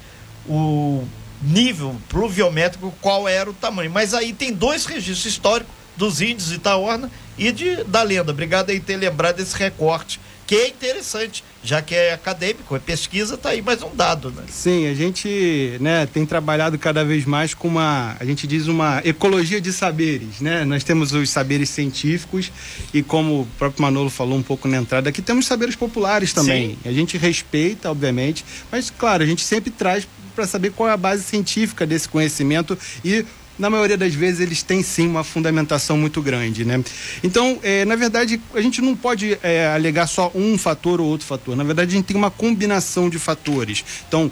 o 0.47 1.05
nível 1.41 1.95
pluviométrico, 2.09 2.93
qual 3.01 3.27
era 3.27 3.49
o 3.49 3.53
tamanho. 3.53 3.91
Mas 3.91 4.13
aí 4.13 4.33
tem 4.33 4.53
dois 4.53 4.85
registros 4.85 5.25
históricos 5.25 5.73
dos 5.95 6.21
índios 6.21 6.49
de 6.49 6.55
Itaorna 6.55 7.09
e 7.37 7.51
de, 7.51 7.83
da 7.83 8.01
lenda. 8.01 8.31
Obrigado 8.31 8.69
aí 8.69 8.79
ter 8.79 8.97
lembrado 8.97 9.37
desse 9.37 9.55
recorte 9.55 10.19
que 10.45 10.55
é 10.55 10.67
interessante, 10.67 11.43
já 11.63 11.81
que 11.81 11.95
é 11.95 12.13
acadêmico, 12.13 12.75
é 12.75 12.79
pesquisa, 12.79 13.35
tá 13.35 13.49
aí 13.49 13.61
mais 13.61 13.81
um 13.81 13.95
dado, 13.95 14.29
né? 14.31 14.43
Sim, 14.49 14.87
a 14.87 14.93
gente, 14.93 15.77
né, 15.79 16.05
tem 16.05 16.25
trabalhado 16.25 16.77
cada 16.77 17.03
vez 17.03 17.25
mais 17.25 17.53
com 17.53 17.67
uma, 17.67 18.15
a 18.19 18.25
gente 18.25 18.45
diz 18.45 18.67
uma 18.67 19.01
ecologia 19.03 19.59
de 19.59 19.73
saberes, 19.73 20.41
né? 20.41 20.63
Nós 20.63 20.83
temos 20.83 21.13
os 21.13 21.29
saberes 21.29 21.69
científicos 21.69 22.51
e 22.93 23.01
como 23.01 23.41
o 23.41 23.47
próprio 23.57 23.81
Manolo 23.81 24.09
falou 24.09 24.37
um 24.37 24.43
pouco 24.43 24.67
na 24.67 24.77
entrada, 24.77 25.09
aqui 25.09 25.21
temos 25.21 25.47
saberes 25.47 25.75
populares 25.75 26.31
também. 26.31 26.77
Sim. 26.83 26.89
A 26.89 26.91
gente 26.91 27.17
respeita, 27.17 27.89
obviamente, 27.89 28.45
mas 28.71 28.91
claro, 28.91 29.23
a 29.23 29.25
gente 29.25 29.43
sempre 29.43 29.71
traz 29.71 30.07
para 30.35 30.45
saber 30.45 30.71
qual 30.71 30.89
é 30.89 30.91
a 30.91 30.97
base 30.97 31.23
científica 31.23 31.87
desse 31.87 32.09
conhecimento 32.09 32.77
e 33.03 33.25
na 33.57 33.69
maioria 33.69 33.97
das 33.97 34.13
vezes 34.13 34.39
eles 34.39 34.61
têm 34.61 34.83
sim 34.83 35.07
uma 35.07 35.23
fundamentação 35.23 35.97
muito 35.97 36.21
grande, 36.21 36.65
né? 36.65 36.83
Então, 37.23 37.59
é, 37.63 37.85
na 37.85 37.95
verdade, 37.95 38.41
a 38.53 38.61
gente 38.61 38.81
não 38.81 38.95
pode 38.95 39.37
é, 39.41 39.67
alegar 39.67 40.07
só 40.07 40.31
um 40.35 40.57
fator 40.57 40.99
ou 40.99 41.07
outro 41.07 41.25
fator. 41.25 41.55
Na 41.55 41.63
verdade, 41.63 41.91
a 41.91 41.95
gente 41.95 42.05
tem 42.05 42.17
uma 42.17 42.31
combinação 42.31 43.09
de 43.09 43.17
fatores. 43.17 43.83
Então, 44.07 44.31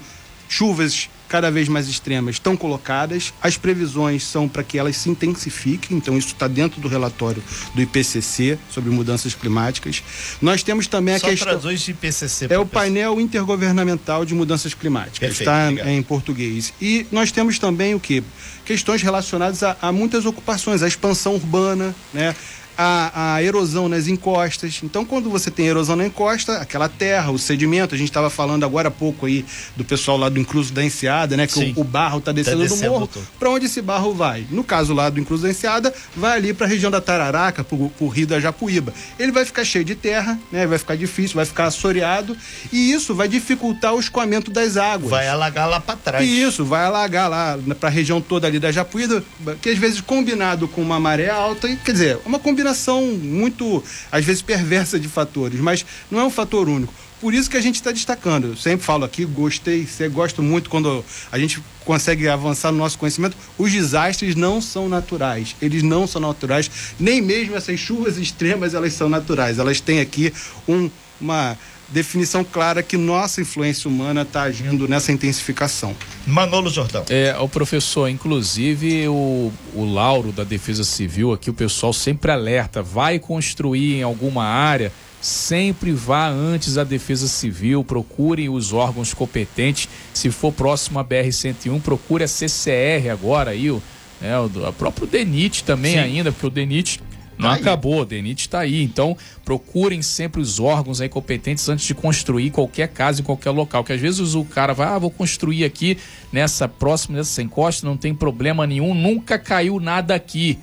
chuvas 0.49 1.09
cada 1.33 1.49
vez 1.49 1.67
mais 1.67 1.87
extremas 1.87 2.35
estão 2.35 2.55
colocadas, 2.55 3.33
as 3.41 3.57
previsões 3.57 4.23
são 4.23 4.47
para 4.47 4.61
que 4.63 4.77
elas 4.77 4.97
se 4.97 5.09
intensifiquem, 5.09 5.97
então 5.97 6.15
isso 6.15 6.27
está 6.27 6.47
dentro 6.47 6.79
do 6.79 6.87
relatório 6.87 7.41
do 7.73 7.81
IPCC 7.81 8.59
sobre 8.69 8.91
mudanças 8.91 9.33
climáticas. 9.33 10.03
Nós 10.39 10.61
temos 10.61 10.85
também 10.85 11.15
a 11.15 11.19
Só 11.19 11.27
questão. 11.27 11.53
Traduz 11.53 11.81
de 11.81 11.89
IPCC. 11.89 12.49
É 12.51 12.59
o 12.59 12.67
painel 12.67 13.19
intergovernamental 13.19 14.23
de 14.25 14.35
mudanças 14.35 14.75
climáticas, 14.75 15.39
está 15.39 15.71
em 15.71 16.03
português. 16.03 16.71
E 16.79 17.07
nós 17.11 17.31
temos 17.31 17.57
também 17.57 17.95
o 17.95 17.99
que? 17.99 18.23
Questões 18.63 19.01
relacionadas 19.01 19.63
a, 19.63 19.75
a 19.81 19.91
muitas 19.91 20.27
ocupações, 20.27 20.83
a 20.83 20.87
expansão 20.87 21.33
urbana, 21.33 21.95
né? 22.13 22.35
A, 22.77 23.35
a, 23.35 23.43
erosão 23.43 23.87
nas 23.87 24.07
encostas. 24.07 24.79
Então, 24.83 25.05
quando 25.05 25.29
você 25.29 25.51
tem 25.51 25.67
erosão 25.67 25.95
na 25.95 26.05
encosta, 26.05 26.57
aquela 26.57 26.89
terra, 26.89 27.31
o 27.31 27.37
sedimento, 27.37 27.95
a 27.95 27.97
gente 27.97 28.09
estava 28.09 28.29
falando 28.29 28.63
agora 28.63 28.87
há 28.87 28.91
pouco 28.91 29.25
aí 29.25 29.45
do 29.75 29.83
pessoal 29.83 30.17
lá 30.17 30.29
do 30.29 30.39
Incluso 30.39 30.73
da 30.73 30.83
Enseada, 30.83 31.37
né? 31.37 31.47
Que 31.47 31.73
o, 31.75 31.81
o, 31.81 31.83
barro 31.83 32.19
está 32.19 32.31
descendo, 32.31 32.57
tá 32.57 32.63
descendo 32.63 32.93
do 32.93 32.99
morro. 32.99 33.09
Para 33.39 33.49
onde 33.49 33.65
esse 33.65 33.81
barro 33.81 34.13
vai? 34.13 34.45
No 34.49 34.63
caso 34.63 34.93
lá 34.93 35.09
do 35.09 35.19
Incluso 35.19 35.43
da 35.43 35.49
Enseada, 35.49 35.93
vai 36.15 36.37
ali 36.37 36.53
para 36.53 36.65
a 36.65 36.69
região 36.69 36.91
da 36.91 36.99
Tararaca, 36.99 37.63
para 37.63 37.77
o 37.77 38.07
rio 38.07 38.27
da 38.27 38.39
Japuíba. 38.39 38.93
Ele 39.17 39.31
vai 39.31 39.45
ficar 39.45 39.63
cheio 39.63 39.85
de 39.85 39.95
terra, 39.95 40.39
né? 40.51 40.65
Vai 40.65 40.77
ficar 40.77 40.95
difícil, 40.95 41.35
vai 41.35 41.45
ficar 41.45 41.65
assoreado 41.65 42.35
e 42.71 42.91
isso 42.91 43.13
vai 43.13 43.27
dificultar 43.27 43.93
o 43.93 43.99
escoamento 43.99 44.51
das 44.51 44.77
águas. 44.77 45.11
Vai 45.11 45.27
alagar 45.27 45.69
lá 45.69 45.79
para 45.79 45.95
trás. 45.95 46.27
E 46.27 46.41
isso, 46.41 46.65
vai 46.65 46.85
alagar 46.85 47.29
lá 47.29 47.57
para 47.79 47.89
a 47.89 47.91
região 47.91 48.19
toda 48.19 48.47
ali 48.47 48.59
da 48.59 48.71
Japuíba, 48.71 49.23
que 49.61 49.69
às 49.69 49.77
vezes 49.77 50.01
combinado 50.01 50.67
com 50.67 50.81
uma 50.81 50.99
maré 50.99 51.29
alta, 51.29 51.67
quer 51.83 51.91
dizer, 51.91 52.19
uma 52.25 52.39
combinação 52.39 52.62
combinação 52.63 53.05
muito, 53.05 53.83
às 54.11 54.23
vezes, 54.23 54.41
perversa 54.41 54.97
de 54.97 55.09
fatores, 55.09 55.59
mas 55.59 55.85
não 56.09 56.19
é 56.19 56.23
um 56.23 56.29
fator 56.29 56.69
único. 56.69 56.93
Por 57.19 57.33
isso 57.33 57.49
que 57.49 57.57
a 57.57 57.61
gente 57.61 57.75
está 57.75 57.91
destacando. 57.91 58.47
Eu 58.47 58.55
sempre 58.57 58.85
falo 58.85 59.05
aqui, 59.05 59.23
gostei, 59.23 59.87
gosto 60.11 60.41
muito 60.41 60.69
quando 60.69 61.03
a 61.31 61.39
gente 61.39 61.61
consegue 61.85 62.27
avançar 62.27 62.71
no 62.71 62.77
nosso 62.77 62.97
conhecimento. 62.97 63.37
Os 63.57 63.71
desastres 63.71 64.35
não 64.35 64.61
são 64.61 64.89
naturais. 64.89 65.55
Eles 65.61 65.83
não 65.83 66.05
são 66.05 66.21
naturais. 66.21 66.69
Nem 66.99 67.21
mesmo 67.21 67.55
essas 67.55 67.79
chuvas 67.79 68.17
extremas 68.17 68.73
elas 68.73 68.93
são 68.93 69.07
naturais. 69.07 69.57
Elas 69.57 69.79
têm 69.79 70.01
aqui 70.01 70.33
um, 70.67 70.89
uma 71.19 71.57
definição 71.89 72.43
clara 72.43 72.81
que 72.81 72.97
nossa 72.97 73.41
influência 73.41 73.89
humana 73.89 74.23
está 74.23 74.43
agindo 74.43 74.87
nessa 74.87 75.11
intensificação. 75.11 75.95
Manolo 76.25 76.69
Jordão. 76.69 77.05
É, 77.09 77.35
o 77.39 77.47
professor, 77.47 78.09
inclusive 78.09 79.07
o, 79.07 79.51
o 79.73 79.85
Lauro 79.85 80.31
da 80.31 80.43
Defesa 80.43 80.83
Civil 80.83 81.33
aqui, 81.33 81.49
o 81.49 81.53
pessoal 81.53 81.93
sempre 81.93 82.31
alerta, 82.31 82.81
vai 82.81 83.19
construir 83.19 83.95
em 83.95 84.03
alguma 84.03 84.43
área, 84.43 84.91
sempre 85.21 85.91
vá 85.91 86.27
antes 86.27 86.77
à 86.77 86.83
Defesa 86.83 87.27
Civil, 87.27 87.83
procure 87.83 88.49
os 88.49 88.73
órgãos 88.73 89.13
competentes, 89.13 89.87
se 90.13 90.29
for 90.31 90.51
próximo 90.51 90.99
à 90.99 91.03
BR-101, 91.03 91.81
procure 91.81 92.23
a 92.23 92.27
CCR 92.27 93.09
agora 93.11 93.51
aí, 93.51 93.69
o, 93.71 93.81
é, 94.21 94.37
o, 94.37 94.45
o 94.45 94.73
próprio 94.73 95.07
DENIT 95.07 95.63
também 95.63 95.93
Sim. 95.93 95.99
ainda, 95.99 96.31
porque 96.31 96.47
o 96.47 96.49
DENIT 96.49 96.99
não 97.37 97.49
tá 97.49 97.55
acabou, 97.55 98.01
o 98.01 98.05
DENIT 98.05 98.41
está 98.41 98.59
aí. 98.59 98.83
Então, 98.83 99.17
procurem 99.43 100.01
sempre 100.01 100.41
os 100.41 100.59
órgãos 100.59 101.01
aí 101.01 101.09
competentes 101.09 101.67
antes 101.67 101.85
de 101.85 101.93
construir 101.93 102.51
qualquer 102.51 102.87
casa 102.89 103.21
em 103.21 103.23
qualquer 103.23 103.49
local. 103.51 103.83
Que 103.83 103.93
às 103.93 104.01
vezes 104.01 104.35
o 104.35 104.45
cara 104.45 104.73
vai, 104.73 104.87
ah, 104.87 104.99
vou 104.99 105.11
construir 105.11 105.65
aqui 105.65 105.97
nessa 106.31 106.67
próxima, 106.67 107.17
nessa 107.17 107.41
encosta, 107.41 107.87
não 107.87 107.97
tem 107.97 108.13
problema 108.13 108.67
nenhum, 108.67 108.93
nunca 108.93 109.37
caiu 109.39 109.79
nada 109.79 110.15
aqui. 110.15 110.59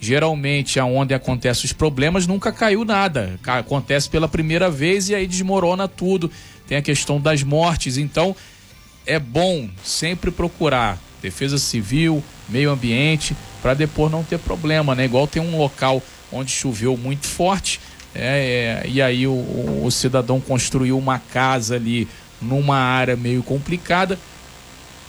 Geralmente, 0.00 0.80
aonde 0.80 1.12
acontecem 1.12 1.66
os 1.66 1.72
problemas, 1.74 2.26
nunca 2.26 2.50
caiu 2.50 2.84
nada. 2.86 3.38
Acontece 3.46 4.08
pela 4.08 4.26
primeira 4.26 4.70
vez 4.70 5.10
e 5.10 5.14
aí 5.14 5.26
desmorona 5.26 5.86
tudo. 5.86 6.30
Tem 6.66 6.78
a 6.78 6.82
questão 6.82 7.20
das 7.20 7.42
mortes. 7.42 7.98
Então, 7.98 8.34
é 9.06 9.18
bom 9.18 9.68
sempre 9.84 10.30
procurar 10.30 10.98
defesa 11.20 11.58
civil, 11.58 12.24
meio 12.50 12.70
ambiente, 12.70 13.36
para 13.62 13.74
depois 13.74 14.10
não 14.10 14.22
ter 14.22 14.38
problema, 14.38 14.94
né? 14.94 15.04
Igual 15.04 15.26
tem 15.26 15.42
um 15.42 15.56
local 15.56 16.02
onde 16.32 16.50
choveu 16.50 16.96
muito 16.96 17.26
forte, 17.26 17.80
É, 18.12 18.82
é, 18.84 18.88
e 18.88 19.00
aí 19.00 19.24
o, 19.24 19.84
o, 19.84 19.88
cidadão 19.88 20.40
construiu 20.40 20.98
uma 20.98 21.20
casa 21.20 21.76
ali 21.76 22.08
numa 22.42 22.76
área 22.76 23.16
meio 23.16 23.40
complicada. 23.40 24.18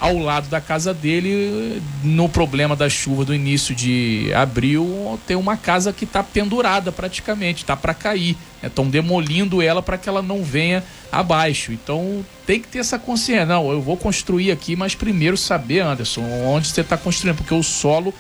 Ao 0.02 0.18
lado 0.18 0.50
da 0.50 0.60
casa 0.60 0.96
dele, 0.96 1.80
no 2.04 2.28
problema 2.28 2.76
da 2.76 2.90
chuva 2.90 3.24
do 3.24 3.36
início 3.36 3.76
de 3.76 4.34
abril, 4.34 5.20
tem 5.28 5.38
uma 5.38 5.56
casa 5.56 5.94
que 5.94 6.06
está 6.06 6.24
pendurada 6.24 6.92
praticamente, 6.92 7.62
está 7.62 7.78
para 7.78 7.94
cair. 7.94 8.36
Estão 8.64 8.86
né? 8.86 8.92
demolindo 8.92 9.62
ela 9.62 9.80
para 9.80 10.00
que 10.00 10.10
ela 10.10 10.24
não 10.24 10.44
venha 10.44 10.84
abaixo. 11.12 11.72
Então 11.72 12.26
tem 12.48 12.60
que 12.60 12.68
ter 12.68 12.80
essa 12.80 12.98
consciência. 12.98 13.46
Não, 13.46 13.72
eu 13.72 13.80
vou 13.80 13.96
construir 13.96 14.52
aqui, 14.52 14.76
mas 14.76 14.96
primeiro 14.96 15.38
saber, 15.38 15.82
Anderson, 15.82 16.24
onde 16.48 16.68
você 16.68 16.82
está 16.82 16.98
construindo, 16.98 17.38
porque 17.38 17.54
o 17.54 17.62
solo 17.62 18.12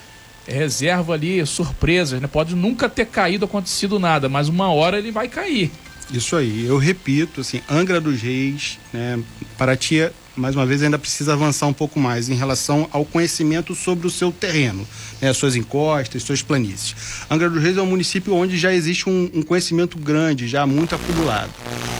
reserva 0.47 1.13
ali 1.13 1.43
surpresas, 1.47 2.21
né? 2.21 2.27
Pode 2.27 2.55
nunca 2.55 2.87
ter 2.87 3.05
caído, 3.05 3.45
acontecido 3.45 3.99
nada, 3.99 4.29
mas 4.29 4.49
uma 4.49 4.71
hora 4.71 4.99
ele 4.99 5.11
vai 5.11 5.27
cair. 5.27 5.71
Isso 6.13 6.35
aí, 6.35 6.65
eu 6.65 6.77
repito, 6.77 7.41
assim, 7.41 7.61
Angra 7.69 8.01
dos 8.01 8.21
Reis, 8.21 8.77
né, 8.91 9.19
Paraty, 9.57 10.09
mais 10.35 10.55
uma 10.55 10.65
vez, 10.65 10.81
ainda 10.81 10.97
precisa 10.97 11.33
avançar 11.33 11.67
um 11.67 11.73
pouco 11.73 11.99
mais 11.99 12.29
em 12.29 12.35
relação 12.35 12.87
ao 12.91 13.03
conhecimento 13.03 13.75
sobre 13.75 14.07
o 14.07 14.09
seu 14.09 14.31
terreno, 14.31 14.87
né, 15.21 15.33
suas 15.33 15.55
encostas, 15.55 16.23
suas 16.23 16.41
planícies. 16.41 16.95
Angra 17.29 17.49
dos 17.49 17.61
Reis 17.61 17.77
é 17.77 17.81
um 17.81 17.85
município 17.85 18.33
onde 18.33 18.57
já 18.57 18.73
existe 18.73 19.09
um, 19.09 19.29
um 19.33 19.41
conhecimento 19.41 19.97
grande, 19.97 20.47
já 20.47 20.65
muito 20.65 20.95
acumulado. 20.95 21.51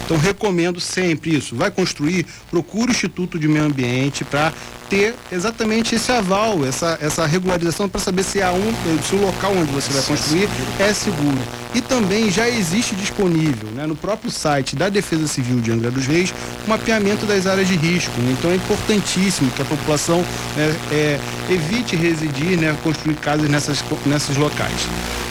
Então, 0.06 0.18
recomendo 0.18 0.80
sempre 0.80 1.36
isso. 1.36 1.56
Vai 1.56 1.72
construir, 1.72 2.26
procure 2.50 2.92
o 2.92 2.94
Instituto 2.94 3.38
de 3.38 3.48
Meio 3.48 3.66
Ambiente 3.66 4.24
para 4.24 4.54
ter 4.92 5.16
exatamente 5.32 5.96
esse 5.96 6.12
aval, 6.12 6.66
essa, 6.66 7.00
essa 7.02 7.26
regularização 7.26 7.88
para 7.88 8.02
saber 8.02 8.24
se, 8.24 8.42
há 8.42 8.52
um, 8.52 8.74
se 9.02 9.16
o 9.16 9.22
local 9.22 9.54
onde 9.56 9.72
você 9.72 9.90
vai 9.94 10.04
construir 10.04 10.50
é 10.78 10.94
seguro. 10.94 11.38
E 11.74 11.80
também 11.80 12.30
já 12.30 12.50
existe 12.50 12.94
disponível 12.94 13.70
né, 13.72 13.88
no 13.88 13.96
próprio 13.96 14.30
site 14.30 14.76
da 14.76 14.90
Defesa 14.90 15.28
Civil 15.28 15.62
de 15.62 15.72
Angra 15.72 15.90
dos 15.90 16.06
Reis 16.06 16.34
um 16.66 16.70
mapeamento 16.70 17.26
das 17.26 17.48
áreas 17.48 17.70
de 17.70 17.78
risco. 17.78 18.12
Né? 18.20 18.36
Então 18.38 18.52
é 18.52 18.56
importantíssimo 18.56 19.50
que 19.52 19.62
a 19.62 19.66
população 19.66 20.20
né, 20.58 20.76
é, 20.92 21.20
evite 21.50 21.96
residir, 21.96 22.60
né, 22.60 22.76
construir 22.84 23.16
casas 23.16 23.50
nessas, 23.50 23.82
nesses 24.06 24.36
locais. 24.36 24.82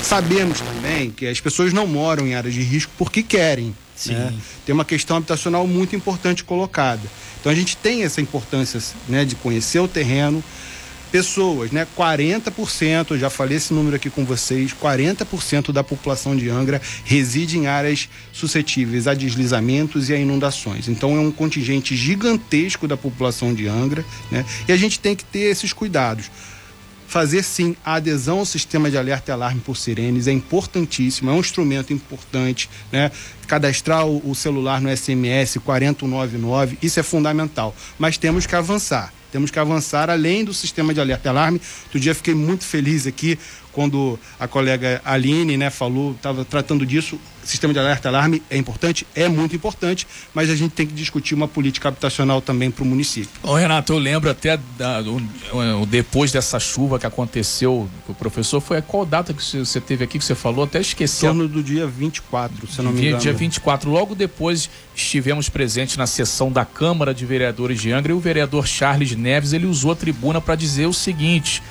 Sabemos 0.02 0.62
também 0.62 1.10
que 1.10 1.26
as 1.26 1.38
pessoas 1.38 1.74
não 1.74 1.86
moram 1.86 2.26
em 2.26 2.34
áreas 2.34 2.54
de 2.54 2.62
risco 2.62 2.90
porque 2.96 3.22
querem. 3.22 3.74
Né? 4.06 4.32
Tem 4.64 4.72
uma 4.74 4.86
questão 4.86 5.18
habitacional 5.18 5.66
muito 5.66 5.94
importante 5.94 6.42
colocada. 6.44 7.02
Então 7.40 7.50
a 7.50 7.54
gente 7.54 7.76
tem 7.76 8.02
essa 8.02 8.20
importância 8.20 8.80
né, 9.08 9.24
de 9.24 9.34
conhecer 9.34 9.80
o 9.80 9.88
terreno. 9.88 10.42
Pessoas, 11.10 11.72
né? 11.72 11.84
40%, 11.98 13.10
eu 13.10 13.18
já 13.18 13.28
falei 13.28 13.56
esse 13.56 13.74
número 13.74 13.96
aqui 13.96 14.08
com 14.08 14.24
vocês, 14.24 14.72
40% 14.72 15.72
da 15.72 15.82
população 15.82 16.36
de 16.36 16.48
Angra 16.48 16.80
reside 17.04 17.58
em 17.58 17.66
áreas 17.66 18.08
suscetíveis 18.32 19.08
a 19.08 19.14
deslizamentos 19.14 20.08
e 20.08 20.14
a 20.14 20.16
inundações. 20.16 20.86
Então 20.86 21.16
é 21.16 21.18
um 21.18 21.32
contingente 21.32 21.96
gigantesco 21.96 22.86
da 22.86 22.96
população 22.96 23.52
de 23.52 23.66
Angra, 23.66 24.04
né? 24.30 24.44
E 24.68 24.72
a 24.72 24.76
gente 24.76 25.00
tem 25.00 25.16
que 25.16 25.24
ter 25.24 25.50
esses 25.50 25.72
cuidados 25.72 26.30
fazer 27.10 27.42
sim 27.42 27.74
a 27.84 27.94
adesão 27.94 28.38
ao 28.38 28.46
sistema 28.46 28.88
de 28.88 28.96
alerta 28.96 29.32
e 29.32 29.34
alarme 29.34 29.60
por 29.60 29.76
sirenes 29.76 30.28
é 30.28 30.32
importantíssimo, 30.32 31.28
é 31.28 31.32
um 31.32 31.40
instrumento 31.40 31.92
importante, 31.92 32.70
né? 32.92 33.10
Cadastrar 33.48 34.06
o, 34.06 34.32
celular 34.32 34.80
no 34.80 34.96
SMS 34.96 35.58
4099, 35.58 36.78
isso 36.80 37.00
é 37.00 37.02
fundamental, 37.02 37.74
mas 37.98 38.16
temos 38.16 38.46
que 38.46 38.54
avançar. 38.54 39.12
Temos 39.32 39.50
que 39.50 39.58
avançar 39.58 40.08
além 40.08 40.44
do 40.44 40.54
sistema 40.54 40.94
de 40.94 41.00
alerta 41.00 41.28
e 41.28 41.30
alarme. 41.30 41.60
Outro 41.84 41.98
dia 41.98 42.14
fiquei 42.14 42.34
muito 42.34 42.64
feliz 42.64 43.06
aqui 43.06 43.38
quando 43.72 44.18
a 44.38 44.48
colega 44.48 45.00
Aline 45.04 45.56
né, 45.56 45.70
falou, 45.70 46.12
estava 46.12 46.44
tratando 46.44 46.84
disso, 46.84 47.18
sistema 47.44 47.72
de 47.72 47.78
alerta 47.78 48.08
alarme 48.08 48.42
é 48.50 48.56
importante, 48.56 49.06
é 49.14 49.28
muito 49.28 49.56
importante, 49.56 50.06
mas 50.34 50.50
a 50.50 50.54
gente 50.54 50.72
tem 50.72 50.86
que 50.86 50.92
discutir 50.92 51.34
uma 51.34 51.48
política 51.48 51.88
habitacional 51.88 52.40
também 52.40 52.70
para 52.70 52.82
o 52.82 52.86
município. 52.86 53.30
Ô 53.42 53.54
Renato, 53.54 53.92
eu 53.92 53.98
lembro 53.98 54.30
até 54.30 54.58
da, 54.76 55.00
do, 55.02 55.20
depois 55.88 56.30
dessa 56.32 56.60
chuva 56.60 56.98
que 56.98 57.06
aconteceu, 57.06 57.88
o 58.08 58.14
professor, 58.14 58.60
foi 58.60 58.80
qual 58.82 59.04
data 59.04 59.32
que 59.32 59.42
você 59.42 59.80
teve 59.80 60.04
aqui 60.04 60.18
que 60.18 60.24
você 60.24 60.34
falou? 60.34 60.64
Até 60.64 60.80
esqueci. 60.80 61.24
Em 61.24 61.28
torno 61.28 61.48
do 61.48 61.62
dia 61.62 61.86
24, 61.86 62.66
se 62.66 62.82
não 62.82 62.92
me 62.92 63.06
engano. 63.06 63.18
Dia 63.18 63.32
24. 63.32 63.90
Logo 63.90 64.14
depois 64.14 64.70
estivemos 64.94 65.48
presentes 65.48 65.96
na 65.96 66.06
sessão 66.06 66.52
da 66.52 66.64
Câmara 66.64 67.14
de 67.14 67.24
Vereadores 67.24 67.80
de 67.80 67.92
Angra 67.92 68.12
e 68.12 68.14
o 68.14 68.20
vereador 68.20 68.66
Charles 68.66 69.14
Neves, 69.16 69.52
ele 69.52 69.66
usou 69.66 69.92
a 69.92 69.96
tribuna 69.96 70.40
para 70.40 70.54
dizer 70.54 70.86
o 70.86 70.92
seguinte, 70.92 71.62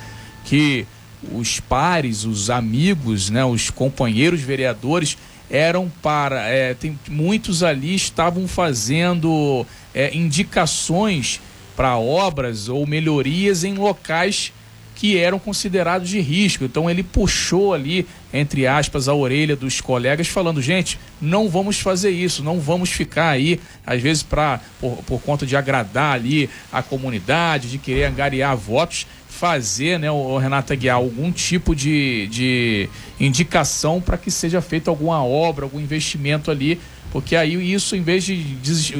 que 0.44 0.86
os 1.32 1.60
pares, 1.60 2.24
os 2.24 2.50
amigos, 2.50 3.30
né, 3.30 3.44
os 3.44 3.70
companheiros 3.70 4.40
vereadores 4.40 5.16
eram 5.50 5.90
para. 6.00 6.48
É, 6.48 6.74
tem, 6.74 6.98
muitos 7.08 7.62
ali 7.62 7.94
estavam 7.94 8.46
fazendo 8.46 9.66
é, 9.94 10.16
indicações 10.16 11.40
para 11.76 11.98
obras 11.98 12.68
ou 12.68 12.86
melhorias 12.86 13.64
em 13.64 13.74
locais 13.74 14.52
que 15.00 15.16
eram 15.16 15.38
considerados 15.38 16.10
de 16.10 16.20
risco. 16.20 16.62
Então 16.62 16.90
ele 16.90 17.02
puxou 17.02 17.72
ali, 17.72 18.06
entre 18.34 18.66
aspas, 18.66 19.08
a 19.08 19.14
orelha 19.14 19.56
dos 19.56 19.80
colegas, 19.80 20.28
falando: 20.28 20.60
gente, 20.60 21.00
não 21.20 21.48
vamos 21.48 21.80
fazer 21.80 22.10
isso, 22.10 22.44
não 22.44 22.60
vamos 22.60 22.90
ficar 22.90 23.30
aí, 23.30 23.58
às 23.86 24.00
vezes, 24.02 24.22
pra, 24.22 24.60
por, 24.78 24.98
por 25.04 25.22
conta 25.22 25.46
de 25.46 25.56
agradar 25.56 26.14
ali 26.14 26.50
a 26.70 26.82
comunidade, 26.82 27.70
de 27.70 27.78
querer 27.78 28.04
angariar 28.04 28.54
votos 28.54 29.06
fazer, 29.30 29.98
né, 29.98 30.10
o 30.10 30.36
Renato 30.36 30.72
Aguiar, 30.72 30.96
algum 30.96 31.30
tipo 31.32 31.74
de, 31.74 32.26
de 32.28 32.88
indicação 33.18 34.00
para 34.00 34.18
que 34.18 34.30
seja 34.30 34.60
feita 34.60 34.90
alguma 34.90 35.24
obra, 35.24 35.64
algum 35.64 35.80
investimento 35.80 36.50
ali, 36.50 36.78
porque 37.12 37.34
aí 37.34 37.72
isso, 37.72 37.96
em 37.96 38.02
vez 38.02 38.24
de 38.24 38.58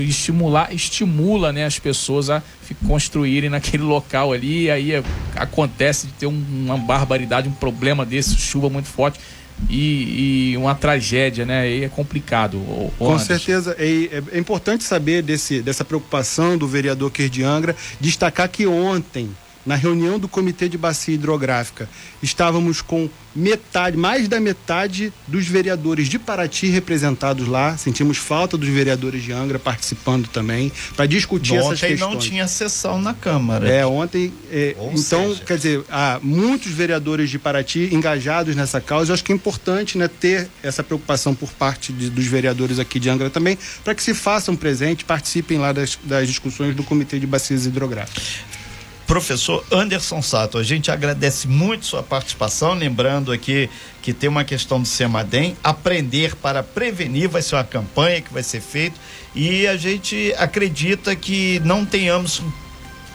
estimular, 0.09 0.73
estimula 0.75 1.53
né, 1.53 1.65
as 1.65 1.79
pessoas 1.79 2.31
a 2.31 2.43
construírem 2.87 3.51
naquele 3.51 3.83
local 3.83 4.33
ali, 4.33 4.65
e 4.65 4.71
aí 4.71 4.93
é, 4.93 5.03
acontece 5.37 6.07
de 6.07 6.13
ter 6.15 6.27
um, 6.27 6.45
uma 6.67 6.79
barbaridade, 6.79 7.49
um 7.49 7.53
problema 7.53 8.07
desse, 8.07 8.37
chuva 8.37 8.71
muito 8.71 8.89
forte. 8.89 9.21
E, 9.69 10.53
e, 10.53 10.57
uma 10.57 10.75
tragédia, 10.75 11.45
né? 11.45 11.61
Aí 11.61 11.85
é 11.85 11.89
complicado. 11.91 12.57
O, 12.57 12.87
o 12.87 12.93
Com 12.99 13.13
Anderson. 13.13 13.27
certeza. 13.27 13.77
É, 13.79 14.23
é, 14.33 14.39
importante 14.39 14.83
saber 14.83 15.21
desse, 15.21 15.61
dessa 15.61 15.85
preocupação 15.85 16.57
do 16.57 16.67
vereador 16.67 17.11
Kerr 17.11 17.45
Angra, 17.45 17.77
destacar 18.01 18.49
que 18.49 18.67
ontem 18.67 19.29
na 19.65 19.75
reunião 19.75 20.19
do 20.19 20.29
Comitê 20.29 20.69
de 20.69 20.79
Bacia 20.79 21.15
Hidrográfica, 21.15 21.89
estávamos 22.23 22.81
com 22.81 23.09
metade, 23.35 23.97
mais 23.97 24.27
da 24.27 24.41
metade 24.41 25.13
dos 25.27 25.47
vereadores 25.47 26.09
de 26.09 26.19
Paraty 26.19 26.69
representados 26.69 27.47
lá. 27.47 27.77
Sentimos 27.77 28.19
falta 28.19 28.57
dos 28.57 28.69
vereadores 28.69 29.23
de 29.23 29.33
Angra 29.33 29.59
participando 29.59 30.27
também 30.29 30.73
para 30.97 31.07
discutir 31.07 31.55
ontem 31.55 31.67
essas 31.67 31.81
questões. 31.81 32.03
Ontem 32.03 32.15
não 32.15 32.21
tinha 32.21 32.49
sessão 32.49 33.01
na 33.01 33.15
Câmara. 33.15 33.69
É, 33.69 33.87
ontem. 33.87 34.33
É, 34.51 34.75
então, 34.93 35.29
seja... 35.29 35.45
quer 35.45 35.57
dizer, 35.57 35.85
há 35.91 36.19
muitos 36.23 36.73
vereadores 36.73 37.31
de 37.31 37.39
Paraty 37.39 37.91
engajados 37.93 38.57
nessa 38.57 38.81
causa. 38.81 39.11
Eu 39.11 39.15
acho 39.15 39.25
que 39.25 39.33
é 39.33 39.35
importante 39.35 39.97
né, 39.97 40.09
ter 40.09 40.49
essa 40.63 40.83
preocupação 40.83 41.35
por 41.35 41.53
parte 41.53 41.93
de, 41.93 42.11
dos 42.11 42.27
vereadores 42.27 42.79
aqui 42.79 42.99
de 42.99 43.09
Angra 43.09 43.31
também, 43.31 43.57
para 43.85 43.95
que 43.95 44.03
se 44.03 44.15
façam 44.15 44.57
presente, 44.57 45.05
participem 45.05 45.59
lá 45.59 45.73
das, 45.73 45.99
das 46.03 46.27
discussões 46.27 46.75
do 46.75 46.83
Comitê 46.83 47.19
de 47.19 47.27
Bacias 47.27 47.67
Hidrográficas 47.67 48.60
professor 49.11 49.65
Anderson 49.73 50.23
Sato. 50.23 50.57
A 50.57 50.63
gente 50.63 50.89
agradece 50.89 51.49
muito 51.49 51.85
sua 51.85 52.01
participação, 52.01 52.75
lembrando 52.75 53.33
aqui 53.33 53.69
que 54.01 54.13
tem 54.13 54.31
uma 54.31 54.45
questão 54.45 54.81
do 54.81 54.87
Semadem, 54.87 55.57
aprender 55.65 56.37
para 56.37 56.63
prevenir 56.63 57.29
vai 57.29 57.43
ser 57.43 57.57
uma 57.57 57.65
campanha 57.65 58.21
que 58.21 58.33
vai 58.33 58.45
ser 58.45 58.61
feita 58.61 58.97
e 59.35 59.67
a 59.67 59.77
gente 59.77 60.33
acredita 60.39 61.17
que 61.17 61.61
não 61.65 61.85
tenhamos 61.85 62.41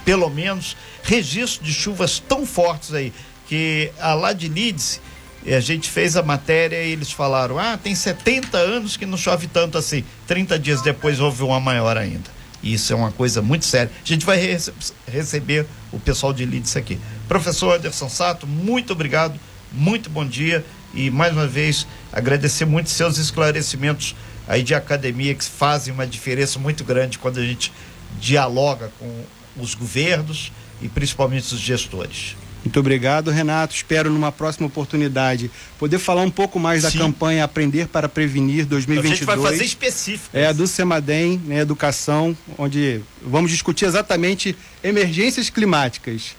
pelo 0.04 0.30
menos 0.30 0.76
registro 1.02 1.64
de 1.64 1.74
chuvas 1.74 2.20
tão 2.20 2.46
fortes 2.46 2.94
aí 2.94 3.14
que 3.48 3.90
a 3.98 4.14
lá 4.14 4.34
de 4.34 4.50
Leeds 4.50 5.00
a 5.48 5.62
gente 5.62 5.90
fez 5.90 6.18
a 6.18 6.22
matéria 6.22 6.84
e 6.84 6.92
eles 6.92 7.10
falaram: 7.14 7.58
"Ah, 7.58 7.80
tem 7.82 7.96
70 7.96 8.58
anos 8.58 8.98
que 8.98 9.06
não 9.06 9.18
chove 9.18 9.48
tanto 9.48 9.78
assim". 9.78 10.04
30 10.28 10.60
dias 10.60 10.82
depois 10.82 11.22
houve 11.22 11.42
uma 11.42 11.62
maior 11.62 11.96
ainda. 11.96 12.35
Isso 12.66 12.92
é 12.92 12.96
uma 12.96 13.12
coisa 13.12 13.44
muito 13.44 13.64
séria. 13.64 13.92
A 14.04 14.08
gente 14.08 14.26
vai 14.26 14.38
rece 14.38 14.74
receber 15.08 15.68
o 15.92 16.00
pessoal 16.00 16.34
de 16.34 16.44
Leeds 16.44 16.76
aqui. 16.76 17.00
Professor 17.28 17.78
Anderson 17.78 18.10
Sato, 18.10 18.48
muito 18.48 18.92
obrigado, 18.92 19.40
muito 19.72 20.10
bom 20.10 20.26
dia 20.26 20.66
e 20.92 21.12
mais 21.12 21.32
uma 21.32 21.46
vez 21.46 21.86
agradecer 22.12 22.66
muito 22.66 22.90
seus 22.90 23.20
esclarecimentos 23.20 24.16
aí 24.48 24.64
de 24.64 24.74
academia 24.74 25.36
que 25.36 25.44
fazem 25.44 25.94
uma 25.94 26.08
diferença 26.08 26.58
muito 26.58 26.84
grande 26.84 27.20
quando 27.20 27.40
a 27.40 27.46
gente 27.46 27.72
dialoga 28.20 28.92
com 28.98 29.24
os 29.58 29.76
governos 29.76 30.52
e 30.82 30.90
principalmente 30.90 31.54
os 31.54 31.60
gestores. 31.60 32.36
Muito 32.66 32.80
obrigado, 32.80 33.30
Renato. 33.30 33.76
Espero 33.76 34.10
numa 34.10 34.32
próxima 34.32 34.66
oportunidade 34.66 35.52
poder 35.78 36.00
falar 36.00 36.24
um 36.24 36.32
pouco 36.32 36.60
mais 36.60 36.82
Sim. 36.84 36.98
da 36.98 37.06
campanha 37.06 37.44
Aprender 37.44 37.88
para 37.88 38.10
Prevenir 38.10 38.66
2022. 38.66 39.06
A 39.06 39.16
gente 39.16 39.26
vai 39.26 39.52
fazer 39.52 39.64
específico. 39.64 40.36
É 40.36 40.48
a 40.48 40.52
do 40.52 40.66
Semadem, 40.66 41.40
né, 41.46 41.60
educação, 41.60 42.36
onde 42.58 43.02
vamos 43.22 43.52
discutir 43.52 43.86
exatamente 43.86 44.58
emergências 44.84 45.50
climáticas 45.50 46.36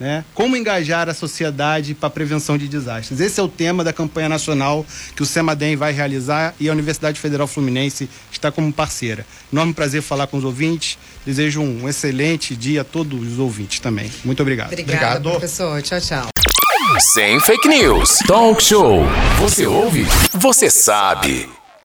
Né? 0.00 0.24
Como 0.34 0.56
engajar 0.56 1.10
a 1.10 1.14
sociedade 1.14 1.94
para 1.94 2.06
a 2.06 2.10
prevenção 2.10 2.56
de 2.56 2.66
desastres? 2.66 3.20
Esse 3.20 3.38
é 3.38 3.42
o 3.42 3.48
tema 3.48 3.84
da 3.84 3.92
campanha 3.92 4.30
nacional 4.30 4.84
que 5.14 5.22
o 5.22 5.26
SEMADEM 5.26 5.76
vai 5.76 5.92
realizar 5.92 6.54
e 6.58 6.70
a 6.70 6.72
Universidade 6.72 7.20
Federal 7.20 7.46
Fluminense 7.46 8.08
está 8.32 8.50
como 8.50 8.72
parceira. 8.72 9.26
Enorme 9.52 9.74
prazer 9.74 10.00
falar 10.00 10.26
com 10.26 10.38
os 10.38 10.44
ouvintes. 10.44 10.96
Desejo 11.26 11.60
um 11.60 11.86
excelente 11.86 12.56
dia 12.56 12.80
a 12.80 12.84
todos 12.84 13.32
os 13.32 13.38
ouvintes 13.38 13.78
também. 13.80 14.10
Muito 14.24 14.40
obrigado. 14.40 14.68
Obrigada, 14.72 15.18
Obrigado. 15.18 15.30
professor. 15.32 15.82
Tchau, 15.82 16.00
tchau. 16.00 16.28
Sem 17.12 17.38
fake 17.40 17.68
news. 17.68 18.18
Talk 18.26 18.62
show. 18.62 19.04
Você 19.38 19.66
ouve? 19.66 20.06
Você 20.32 20.70
sabe. 20.70 21.59